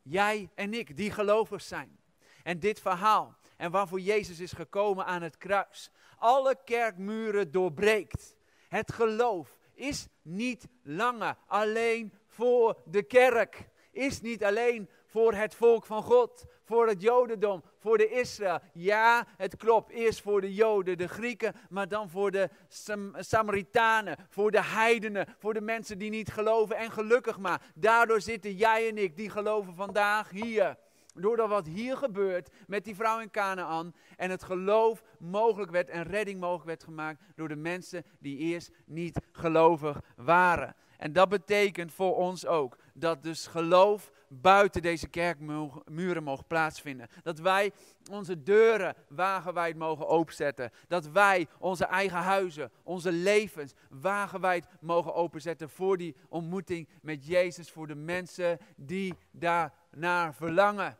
jij 0.03 0.51
en 0.55 0.75
ik, 0.75 0.97
die 0.97 1.11
gelovig 1.11 1.63
zijn, 1.63 1.99
en 2.43 2.59
dit 2.59 2.81
verhaal, 2.81 3.39
en 3.57 3.71
waarvoor 3.71 4.01
Jezus 4.01 4.41
is 4.41 4.53
gekomen 4.53 5.07
aan 5.07 5.23
het 5.23 5.37
kruis, 5.37 5.91
alle 6.19 6.57
kerkmuren 6.65 7.51
doorbreekt. 7.51 8.37
Het 8.69 8.93
geloof 8.93 9.59
is 9.75 10.09
niet 10.23 10.69
langer 10.83 11.37
alleen 11.47 12.13
voor 12.27 12.83
de 12.85 13.03
kerk. 13.03 13.69
Is 13.91 14.21
niet 14.21 14.45
alleen 14.45 14.91
voor 15.11 15.35
het 15.35 15.55
volk 15.55 15.87
van 15.87 16.03
God, 16.03 16.45
voor 16.65 16.89
het 16.89 17.03
Jodendom, 17.03 17.63
voor 17.79 17.99
de 17.99 18.09
Israël. 18.09 18.59
Ja, 18.73 19.27
het 19.37 19.57
klopt, 19.57 19.91
eerst 19.91 20.21
voor 20.21 20.41
de 20.41 20.55
Joden, 20.55 20.99
de 20.99 21.09
Grieken, 21.09 21.55
maar 21.69 21.89
dan 21.89 22.11
voor 22.11 22.31
de 22.31 22.49
Sam 22.69 23.13
Samaritanen, 23.19 24.17
voor 24.29 24.51
de 24.51 24.63
heidenen, 24.63 25.27
voor 25.39 25.55
de 25.55 25.61
mensen 25.61 25.99
die 25.99 26.11
niet 26.11 26.33
geloven. 26.33 26.77
En 26.77 26.91
gelukkig 26.91 27.39
maar, 27.39 27.63
daardoor 27.75 28.21
zitten 28.21 28.53
jij 28.53 28.89
en 28.89 28.99
ik, 28.99 29.17
die 29.17 29.31
geloven 29.31 29.75
vandaag 29.75 30.31
hier. 30.31 30.77
Doordat 31.15 31.49
wat 31.49 31.67
hier 31.67 31.97
gebeurt 31.97 32.51
met 32.67 32.85
die 32.85 32.95
vrouw 32.95 33.21
in 33.21 33.31
Canaan 33.31 33.95
en 34.17 34.31
het 34.31 34.43
geloof 34.43 35.03
mogelijk 35.19 35.71
werd 35.71 35.89
en 35.89 36.03
redding 36.03 36.41
mogelijk 36.41 36.67
werd 36.67 36.85
gemaakt 36.85 37.23
door 37.37 37.49
de 37.49 37.57
mensen 37.57 38.05
die 38.19 38.39
eerst 38.39 38.71
niet 38.85 39.21
gelovig 39.33 40.01
waren. 40.17 40.77
En 40.99 41.13
dat 41.13 41.29
betekent 41.29 41.93
voor 41.93 42.17
ons 42.17 42.47
ook 42.47 42.77
dat 42.95 43.23
dus 43.23 43.47
geloof 43.47 44.13
buiten 44.33 44.83
deze 44.83 45.09
kerkmuren 45.09 46.23
mogen 46.23 46.47
plaatsvinden. 46.47 47.09
Dat 47.23 47.39
wij 47.39 47.73
onze 48.11 48.43
deuren 48.43 48.95
wagenwijd 49.09 49.77
mogen 49.77 50.09
openzetten. 50.09 50.71
Dat 50.89 51.07
wij 51.07 51.49
onze 51.59 51.85
eigen 51.85 52.19
huizen, 52.19 52.71
onze 52.83 53.13
levens 53.13 53.73
wagenwijd 53.89 54.67
mogen 54.81 55.15
openzetten 55.15 55.71
voor 55.71 55.97
die 55.97 56.17
ontmoeting 56.29 56.89
met 57.03 57.27
Jezus, 57.27 57.71
voor 57.71 57.87
de 57.87 57.95
mensen 57.95 58.59
die 58.77 59.15
daar 59.31 59.73
naar 59.91 60.35
verlangen. 60.35 60.99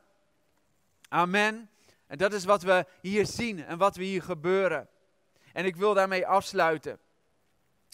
Amen. 1.09 1.71
En 2.07 2.19
dat 2.19 2.33
is 2.33 2.45
wat 2.45 2.63
we 2.63 2.87
hier 3.01 3.27
zien 3.27 3.65
en 3.65 3.79
wat 3.79 3.97
we 3.97 4.05
hier 4.05 4.23
gebeuren. 4.23 4.89
En 5.53 5.65
ik 5.65 5.77
wil 5.77 5.95
daarmee 5.95 6.27
afsluiten. 6.27 6.99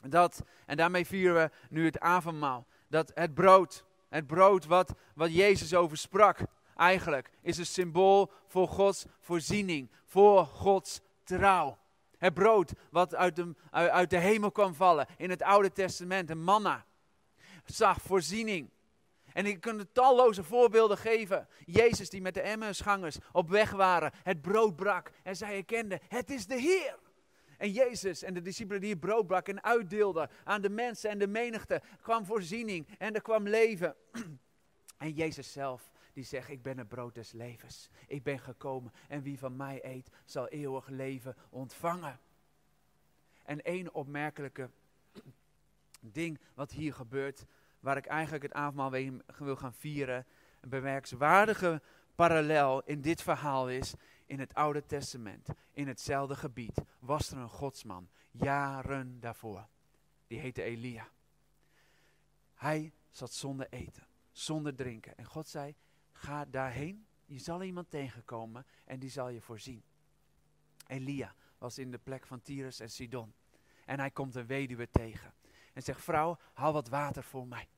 Dat, 0.09 0.45
en 0.67 0.77
daarmee 0.77 1.07
vieren 1.07 1.35
we 1.35 1.51
nu 1.71 1.85
het 1.85 2.01
avondmaal. 2.01 2.67
Dat 2.89 3.11
het 3.15 3.35
brood, 3.35 3.86
het 4.09 4.27
brood 4.27 4.67
wat, 4.67 4.95
wat 5.15 5.35
Jezus 5.35 5.75
over 5.75 5.97
sprak, 5.97 6.39
eigenlijk 6.77 7.31
is 7.41 7.59
een 7.59 7.67
symbool 7.67 8.33
voor 8.47 8.69
Gods 8.69 9.05
voorziening, 9.21 9.91
voor 10.05 10.47
Gods 10.47 11.01
trouw. 11.25 11.79
Het 12.19 12.35
brood 12.35 12.73
wat 12.91 13.15
uit 13.15 13.37
de, 13.37 13.55
uit 13.71 14.11
de 14.11 14.19
hemel 14.19 14.51
kwam 14.51 14.75
vallen 14.75 15.07
in 15.17 15.31
het 15.31 15.43
Oude 15.43 15.73
Testament, 15.73 16.31
een 16.31 16.43
manna. 16.43 16.85
Zag 17.65 18.01
voorziening. 18.01 18.71
En 19.33 19.47
ik 19.47 19.61
kan 19.61 19.87
talloze 19.93 20.45
voorbeelden 20.45 20.99
geven. 20.99 21.49
Jezus 21.65 22.11
die 22.11 22.21
met 22.21 22.35
de 22.35 22.41
Emmausgangers 22.41 23.17
op 23.33 23.51
weg 23.51 23.71
waren, 23.71 24.13
het 24.23 24.41
brood 24.41 24.77
brak 24.77 25.11
en 25.23 25.37
zij 25.37 25.55
herkenden, 25.55 26.01
het 26.09 26.31
is 26.31 26.47
de 26.47 26.61
Heer. 26.61 26.99
En 27.59 27.71
Jezus 27.71 28.23
en 28.23 28.35
de 28.35 28.43
discipelen 28.43 28.81
die 28.81 28.97
brood 28.97 29.27
brak 29.27 29.49
en 29.49 29.63
uitdeelden 29.63 30.31
aan 30.45 30.61
de 30.61 30.71
mensen 30.71 31.11
en 31.11 31.19
de 31.19 31.27
menigte, 31.27 31.83
kwam 32.03 32.25
voorziening 32.25 32.89
en 32.99 33.15
er 33.15 33.23
kwam 33.23 33.49
leven. 33.49 33.95
En 34.97 35.13
Jezus 35.13 35.53
zelf, 35.53 35.91
die 36.13 36.25
zegt, 36.25 36.49
ik 36.49 36.63
ben 36.63 36.79
het 36.79 36.89
brood 36.89 37.15
des 37.15 37.33
levens. 37.33 37.89
Ik 38.07 38.23
ben 38.23 38.39
gekomen 38.39 38.93
en 39.09 39.23
wie 39.23 39.39
van 39.39 39.57
mij 39.57 39.85
eet, 39.85 40.09
zal 40.25 40.49
eeuwig 40.49 40.89
leven 40.89 41.37
ontvangen. 41.51 42.21
En 43.45 43.63
één 43.63 43.95
opmerkelijke 43.95 44.71
ding 46.01 46.41
wat 46.55 46.71
hier 46.71 46.95
gebeurt, 46.95 47.45
waar 47.81 47.97
ik 47.97 48.07
eigenlijk 48.07 48.43
het 48.43 48.53
avondmaal 48.53 48.91
wil 49.39 49.57
gaan 49.57 49.75
vieren, 49.75 50.27
een 50.61 50.69
bemerkenswaardige 50.69 51.83
parallel 52.15 52.83
in 52.85 53.01
dit 53.01 53.23
verhaal 53.23 53.69
is, 53.69 53.95
in 54.27 54.41
het 54.41 54.55
Oude 54.55 54.87
Testament, 54.87 55.49
in 55.73 55.89
hetzelfde 55.89 56.37
gebied, 56.37 56.79
was 56.99 57.31
er 57.31 57.39
een 57.39 57.49
godsman, 57.49 58.09
jaren 58.31 59.21
daarvoor. 59.21 59.67
Die 60.27 60.39
heette 60.39 60.63
Elia. 60.63 61.09
Hij 62.55 62.93
zat 63.11 63.33
zonder 63.33 63.67
eten, 63.71 64.07
zonder 64.33 64.75
drinken. 64.75 65.17
En 65.17 65.25
God 65.25 65.49
zei, 65.49 65.75
ga 66.13 66.45
daarheen, 66.45 67.07
je 67.25 67.39
zal 67.39 67.63
iemand 67.63 67.91
tegenkomen 67.91 68.67
en 68.85 68.99
die 68.99 69.11
zal 69.11 69.29
je 69.29 69.41
voorzien. 69.41 69.83
Elia 70.87 71.35
was 71.59 71.79
in 71.79 71.91
de 71.91 71.99
plek 71.99 72.27
van 72.27 72.43
Tyrus 72.43 72.81
en 72.81 72.91
Sidon. 72.91 73.35
En 73.85 73.99
hij 73.99 74.11
komt 74.11 74.35
een 74.35 74.47
weduwe 74.47 74.91
tegen. 74.91 75.35
En 75.73 75.83
zegt, 75.83 76.03
vrouw, 76.03 76.39
haal 76.53 76.73
wat 76.73 76.89
water 76.89 77.23
voor 77.23 77.47
mij. 77.47 77.69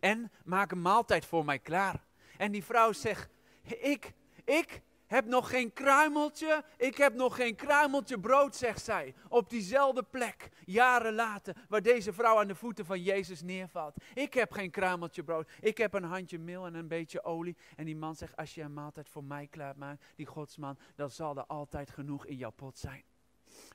En 0.00 0.32
maak 0.44 0.70
een 0.70 0.82
maaltijd 0.82 1.24
voor 1.24 1.44
mij 1.44 1.58
klaar. 1.58 2.04
En 2.36 2.52
die 2.52 2.64
vrouw 2.64 2.92
zegt, 2.92 3.30
ik, 3.62 4.12
ik 4.44 4.82
heb 5.12 5.26
nog 5.26 5.50
geen 5.50 5.72
kruimeltje, 5.72 6.64
ik 6.76 6.96
heb 6.96 7.14
nog 7.14 7.36
geen 7.36 7.54
kruimeltje 7.54 8.20
brood, 8.20 8.56
zegt 8.56 8.84
zij. 8.84 9.14
Op 9.28 9.50
diezelfde 9.50 10.02
plek, 10.02 10.48
jaren 10.64 11.14
later, 11.14 11.56
waar 11.68 11.82
deze 11.82 12.12
vrouw 12.12 12.38
aan 12.38 12.46
de 12.46 12.54
voeten 12.54 12.84
van 12.84 13.02
Jezus 13.02 13.42
neervalt. 13.42 13.94
Ik 14.14 14.34
heb 14.34 14.52
geen 14.52 14.70
kruimeltje 14.70 15.22
brood, 15.22 15.50
ik 15.60 15.78
heb 15.78 15.94
een 15.94 16.04
handje 16.04 16.38
meel 16.38 16.66
en 16.66 16.74
een 16.74 16.88
beetje 16.88 17.24
olie. 17.24 17.56
En 17.76 17.84
die 17.84 17.96
man 17.96 18.14
zegt, 18.14 18.36
als 18.36 18.54
je 18.54 18.62
een 18.62 18.72
maaltijd 18.72 19.08
voor 19.08 19.24
mij 19.24 19.46
klaarmaakt, 19.46 20.04
die 20.14 20.26
godsman, 20.26 20.78
dan 20.94 21.10
zal 21.10 21.36
er 21.36 21.46
altijd 21.46 21.90
genoeg 21.90 22.26
in 22.26 22.36
jouw 22.36 22.50
pot 22.50 22.78
zijn. 22.78 23.02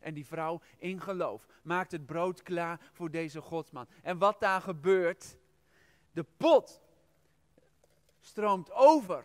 En 0.02 0.14
die 0.14 0.26
vrouw 0.26 0.62
in 0.78 1.02
geloof 1.02 1.46
maakt 1.64 1.92
het 1.92 2.06
brood 2.06 2.42
klaar 2.42 2.80
voor 2.94 3.12
deze 3.12 3.42
godsman. 3.42 3.88
En 4.02 4.18
wat 4.18 4.40
daar 4.40 4.62
gebeurt, 4.62 5.38
de 6.12 6.26
pot 6.38 6.82
stroomt 8.20 8.72
over. 8.72 9.24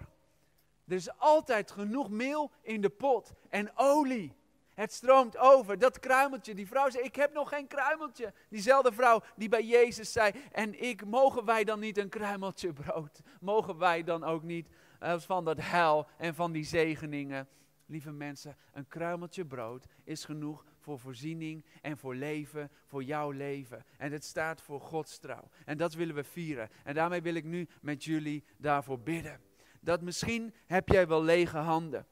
Er 0.86 0.94
is 0.94 1.18
altijd 1.18 1.70
genoeg 1.70 2.10
meel 2.10 2.50
in 2.62 2.80
de 2.80 2.90
pot 2.90 3.32
en 3.48 3.70
olie. 3.74 4.34
Het 4.74 4.92
stroomt 4.92 5.36
over. 5.36 5.78
Dat 5.78 5.98
kruimeltje, 5.98 6.54
die 6.54 6.66
vrouw 6.66 6.90
zei, 6.90 7.04
ik 7.04 7.16
heb 7.16 7.32
nog 7.32 7.48
geen 7.48 7.66
kruimeltje. 7.66 8.32
Diezelfde 8.48 8.92
vrouw 8.92 9.22
die 9.36 9.48
bij 9.48 9.64
Jezus 9.64 10.12
zei, 10.12 10.32
en 10.52 10.82
ik, 10.82 11.04
mogen 11.04 11.44
wij 11.44 11.64
dan 11.64 11.80
niet 11.80 11.98
een 11.98 12.08
kruimeltje 12.08 12.72
brood? 12.72 13.20
Mogen 13.40 13.78
wij 13.78 14.02
dan 14.02 14.24
ook 14.24 14.42
niet 14.42 14.68
uh, 15.02 15.18
van 15.18 15.44
dat 15.44 15.60
hel 15.60 16.06
en 16.18 16.34
van 16.34 16.52
die 16.52 16.64
zegeningen? 16.64 17.48
Lieve 17.86 18.12
mensen, 18.12 18.56
een 18.72 18.88
kruimeltje 18.88 19.44
brood 19.44 19.86
is 20.04 20.24
genoeg 20.24 20.64
voor 20.78 20.98
voorziening 20.98 21.64
en 21.80 21.96
voor 21.96 22.14
leven, 22.14 22.70
voor 22.86 23.02
jouw 23.02 23.30
leven. 23.30 23.84
En 23.96 24.12
het 24.12 24.24
staat 24.24 24.62
voor 24.62 24.80
Gods 24.80 25.18
trouw. 25.18 25.48
En 25.64 25.76
dat 25.76 25.94
willen 25.94 26.14
we 26.14 26.24
vieren. 26.24 26.68
En 26.84 26.94
daarmee 26.94 27.22
wil 27.22 27.34
ik 27.34 27.44
nu 27.44 27.68
met 27.80 28.04
jullie 28.04 28.44
daarvoor 28.56 29.00
bidden. 29.00 29.40
Dat 29.84 30.00
misschien 30.00 30.54
heb 30.66 30.88
jij 30.88 31.06
wel 31.06 31.22
lege 31.22 31.56
handen. 31.56 32.06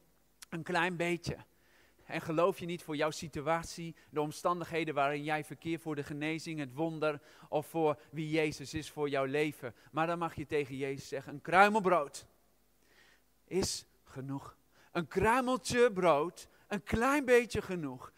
Een 0.48 0.62
klein 0.62 0.96
beetje. 0.96 1.36
En 2.04 2.20
geloof 2.20 2.58
je 2.58 2.66
niet 2.66 2.82
voor 2.82 2.96
jouw 2.96 3.10
situatie, 3.10 3.94
de 4.10 4.20
omstandigheden 4.20 4.94
waarin 4.94 5.24
jij 5.24 5.44
verkeert 5.44 5.82
voor 5.82 5.94
de 5.94 6.02
genezing, 6.02 6.58
het 6.58 6.74
wonder 6.74 7.20
of 7.48 7.66
voor 7.66 8.00
wie 8.10 8.30
Jezus 8.30 8.74
is 8.74 8.90
voor 8.90 9.08
jouw 9.08 9.24
leven. 9.24 9.74
Maar 9.90 10.06
dan 10.06 10.18
mag 10.18 10.34
je 10.34 10.46
tegen 10.46 10.76
Jezus 10.76 11.08
zeggen, 11.08 11.32
een 11.32 11.40
kruimelbrood 11.40 12.26
is 13.44 13.86
genoeg. 14.04 14.56
Een 14.92 15.08
kruimeltje 15.08 15.92
brood, 15.92 16.48
een 16.68 16.82
klein 16.82 17.24
beetje 17.24 17.62
genoeg, 17.62 18.12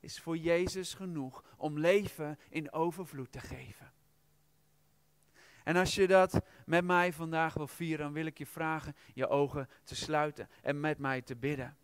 is 0.00 0.20
voor 0.20 0.36
Jezus 0.36 0.94
genoeg 0.94 1.44
om 1.56 1.78
leven 1.78 2.38
in 2.48 2.72
overvloed 2.72 3.32
te 3.32 3.40
geven. 3.40 3.92
En 5.66 5.76
als 5.76 5.94
je 5.94 6.06
dat 6.06 6.40
met 6.66 6.84
mij 6.84 7.12
vandaag 7.12 7.54
wil 7.54 7.66
vieren, 7.66 8.04
dan 8.04 8.12
wil 8.12 8.26
ik 8.26 8.38
je 8.38 8.46
vragen 8.46 8.94
je 9.14 9.28
ogen 9.28 9.68
te 9.82 9.94
sluiten 9.94 10.48
en 10.62 10.80
met 10.80 10.98
mij 10.98 11.22
te 11.22 11.36
bidden. 11.36 11.76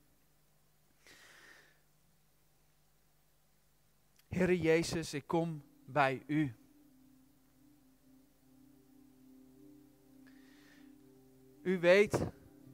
Heere 4.29 4.59
Jezus, 4.59 5.14
ik 5.14 5.27
kom 5.27 5.62
bij 5.85 6.23
U. 6.27 6.55
U 11.62 11.79
weet 11.79 12.27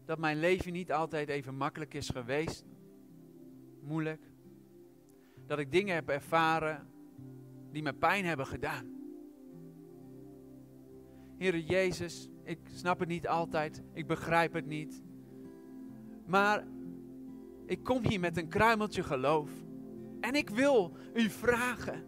dat 0.04 0.18
mijn 0.18 0.40
leven 0.40 0.72
niet 0.72 0.92
altijd 0.92 1.28
even 1.28 1.54
makkelijk 1.54 1.94
is 1.94 2.08
geweest. 2.08 2.64
Moeilijk. 3.80 4.22
Dat 5.46 5.58
ik 5.58 5.72
dingen 5.72 5.94
heb 5.94 6.08
ervaren 6.08 6.90
die 7.70 7.82
me 7.82 7.92
pijn 7.92 8.24
hebben 8.24 8.46
gedaan. 8.46 8.97
Heere 11.38 11.64
Jezus, 11.64 12.28
ik 12.44 12.58
snap 12.74 12.98
het 12.98 13.08
niet 13.08 13.28
altijd, 13.28 13.82
ik 13.92 14.06
begrijp 14.06 14.52
het 14.52 14.66
niet. 14.66 15.02
Maar 16.26 16.64
ik 17.66 17.82
kom 17.84 18.04
hier 18.04 18.20
met 18.20 18.36
een 18.36 18.48
kruimeltje 18.48 19.02
geloof. 19.02 19.50
En 20.20 20.34
ik 20.34 20.50
wil 20.50 20.96
u 21.14 21.30
vragen 21.30 22.04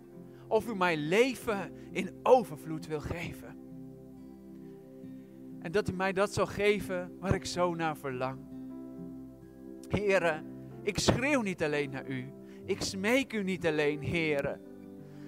of 0.49 0.69
u 0.69 0.77
mij 0.77 0.97
leven 0.97 1.73
in 1.91 2.11
overvloed 2.23 2.87
wil 2.87 3.01
geven. 3.01 3.57
En 5.61 5.73
dat 5.73 5.89
u 5.89 5.93
mij 5.93 6.13
dat 6.13 6.33
zal 6.33 6.47
geven 6.47 7.17
waar 7.19 7.35
ik 7.35 7.45
zo 7.45 7.75
naar 7.75 7.97
verlang. 7.97 8.39
Heren, 9.89 10.45
ik 10.83 10.99
schreeuw 10.99 11.41
niet 11.41 11.63
alleen 11.63 11.91
naar 11.91 12.09
u. 12.09 12.33
Ik 12.65 12.83
smeek 12.83 13.33
u 13.33 13.43
niet 13.43 13.67
alleen, 13.67 14.01
heren. 14.01 14.61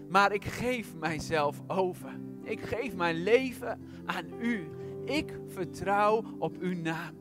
Maar 0.08 0.32
ik 0.32 0.44
geef 0.44 0.94
mijzelf 0.94 1.62
over. 1.66 2.31
Ik 2.42 2.60
geef 2.60 2.94
mijn 2.94 3.22
leven 3.22 3.80
aan 4.04 4.24
u. 4.40 4.68
Ik 5.04 5.38
vertrouw 5.46 6.24
op 6.38 6.56
uw 6.60 6.74
naam. 6.74 7.14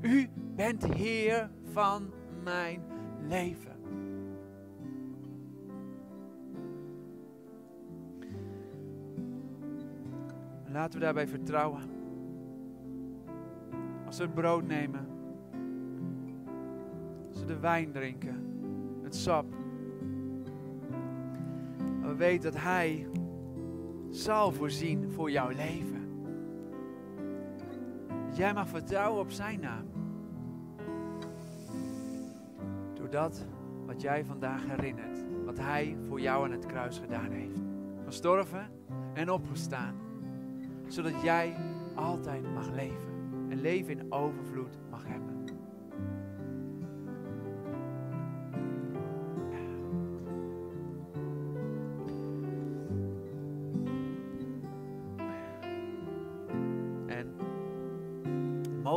U 0.00 0.28
bent 0.54 0.94
Heer 0.94 1.50
van 1.72 2.10
mijn 2.42 2.82
leven. 3.28 3.70
Laten 10.72 10.98
we 10.98 11.04
daarbij 11.04 11.28
vertrouwen. 11.28 11.82
Als 14.06 14.18
we 14.18 14.24
het 14.24 14.34
brood 14.34 14.66
nemen, 14.66 15.06
als 17.28 17.40
we 17.40 17.46
de 17.46 17.58
wijn 17.58 17.92
drinken, 17.92 18.44
het 19.02 19.14
sap. 19.14 19.46
We 22.00 22.14
weten 22.14 22.52
dat 22.52 22.60
Hij 22.60 23.06
zal 24.10 24.52
voorzien 24.52 25.10
voor 25.10 25.30
jouw 25.30 25.48
leven. 25.48 26.08
jij 28.34 28.54
mag 28.54 28.68
vertrouwen 28.68 29.20
op 29.20 29.30
Zijn 29.30 29.60
naam. 29.60 29.84
Door 32.94 33.10
dat 33.10 33.46
wat 33.86 34.00
jij 34.00 34.24
vandaag 34.24 34.66
herinnert, 34.66 35.18
wat 35.44 35.58
Hij 35.58 35.96
voor 36.08 36.20
jou 36.20 36.44
aan 36.44 36.50
het 36.50 36.66
kruis 36.66 36.98
gedaan 36.98 37.30
heeft. 37.30 37.58
Gestorven 38.04 38.70
en 39.14 39.30
opgestaan, 39.30 39.94
zodat 40.86 41.22
jij 41.22 41.56
altijd 41.94 42.54
mag 42.54 42.70
leven. 42.70 43.08
En 43.48 43.60
leven 43.60 43.98
in 43.98 44.12
overvloed 44.12 44.78
mag 44.90 45.06
hebben. 45.06 45.29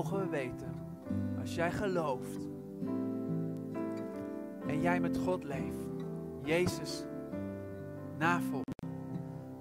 Mogen 0.03 0.19
we 0.19 0.29
weten, 0.29 0.73
als 1.39 1.55
jij 1.55 1.71
gelooft 1.71 2.47
en 4.67 4.81
jij 4.81 4.99
met 4.99 5.17
God 5.17 5.43
leeft, 5.43 5.85
Jezus 6.43 7.05
navolgt, 8.17 8.85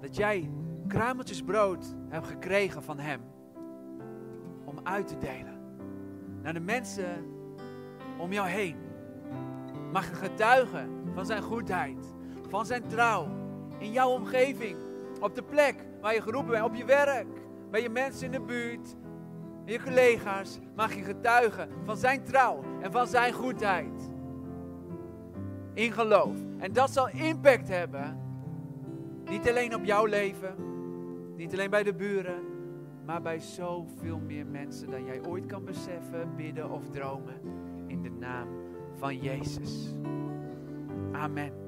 dat 0.01 0.15
jij 0.15 0.49
kruimeltjes 0.87 1.41
brood 1.41 1.95
hebt 2.09 2.27
gekregen 2.27 2.83
van 2.83 2.99
Hem 2.99 3.21
om 4.65 4.79
uit 4.83 5.07
te 5.07 5.17
delen 5.17 5.59
naar 6.41 6.53
de 6.53 6.59
mensen 6.59 7.25
om 8.17 8.33
jou 8.33 8.47
heen. 8.47 8.77
mag 9.91 10.09
je 10.09 10.15
getuigen 10.15 10.89
van 11.13 11.25
zijn 11.25 11.41
goedheid, 11.41 12.13
van 12.49 12.65
zijn 12.65 12.87
trouw. 12.87 13.27
In 13.77 13.91
jouw 13.91 14.09
omgeving, 14.09 14.77
op 15.19 15.35
de 15.35 15.43
plek 15.43 15.85
waar 16.01 16.13
je 16.13 16.21
geroepen 16.21 16.51
bent, 16.51 16.65
op 16.65 16.75
je 16.75 16.85
werk, 16.85 17.27
bij 17.71 17.81
je 17.81 17.89
mensen 17.89 18.25
in 18.25 18.31
de 18.31 18.41
buurt, 18.41 18.95
je 19.65 19.81
collega's, 19.83 20.59
mag 20.75 20.93
je 20.93 21.03
getuigen 21.03 21.69
van 21.85 21.97
zijn 21.97 22.23
trouw 22.23 22.63
en 22.81 22.91
van 22.91 23.07
zijn 23.07 23.33
goedheid. 23.33 24.11
In 25.73 25.91
geloof. 25.91 26.35
En 26.57 26.73
dat 26.73 26.91
zal 26.91 27.09
impact 27.09 27.67
hebben. 27.67 28.17
Niet 29.29 29.49
alleen 29.49 29.75
op 29.75 29.85
jouw 29.85 30.05
leven, 30.05 30.55
niet 31.35 31.53
alleen 31.53 31.69
bij 31.69 31.83
de 31.83 31.93
buren, 31.93 32.41
maar 33.05 33.21
bij 33.21 33.39
zoveel 33.39 34.19
meer 34.19 34.45
mensen 34.45 34.91
dan 34.91 35.05
jij 35.05 35.25
ooit 35.25 35.45
kan 35.45 35.65
beseffen, 35.65 36.35
bidden 36.35 36.69
of 36.69 36.89
dromen. 36.89 37.39
In 37.87 38.01
de 38.01 38.11
naam 38.11 38.47
van 38.93 39.17
Jezus. 39.17 39.93
Amen. 41.11 41.62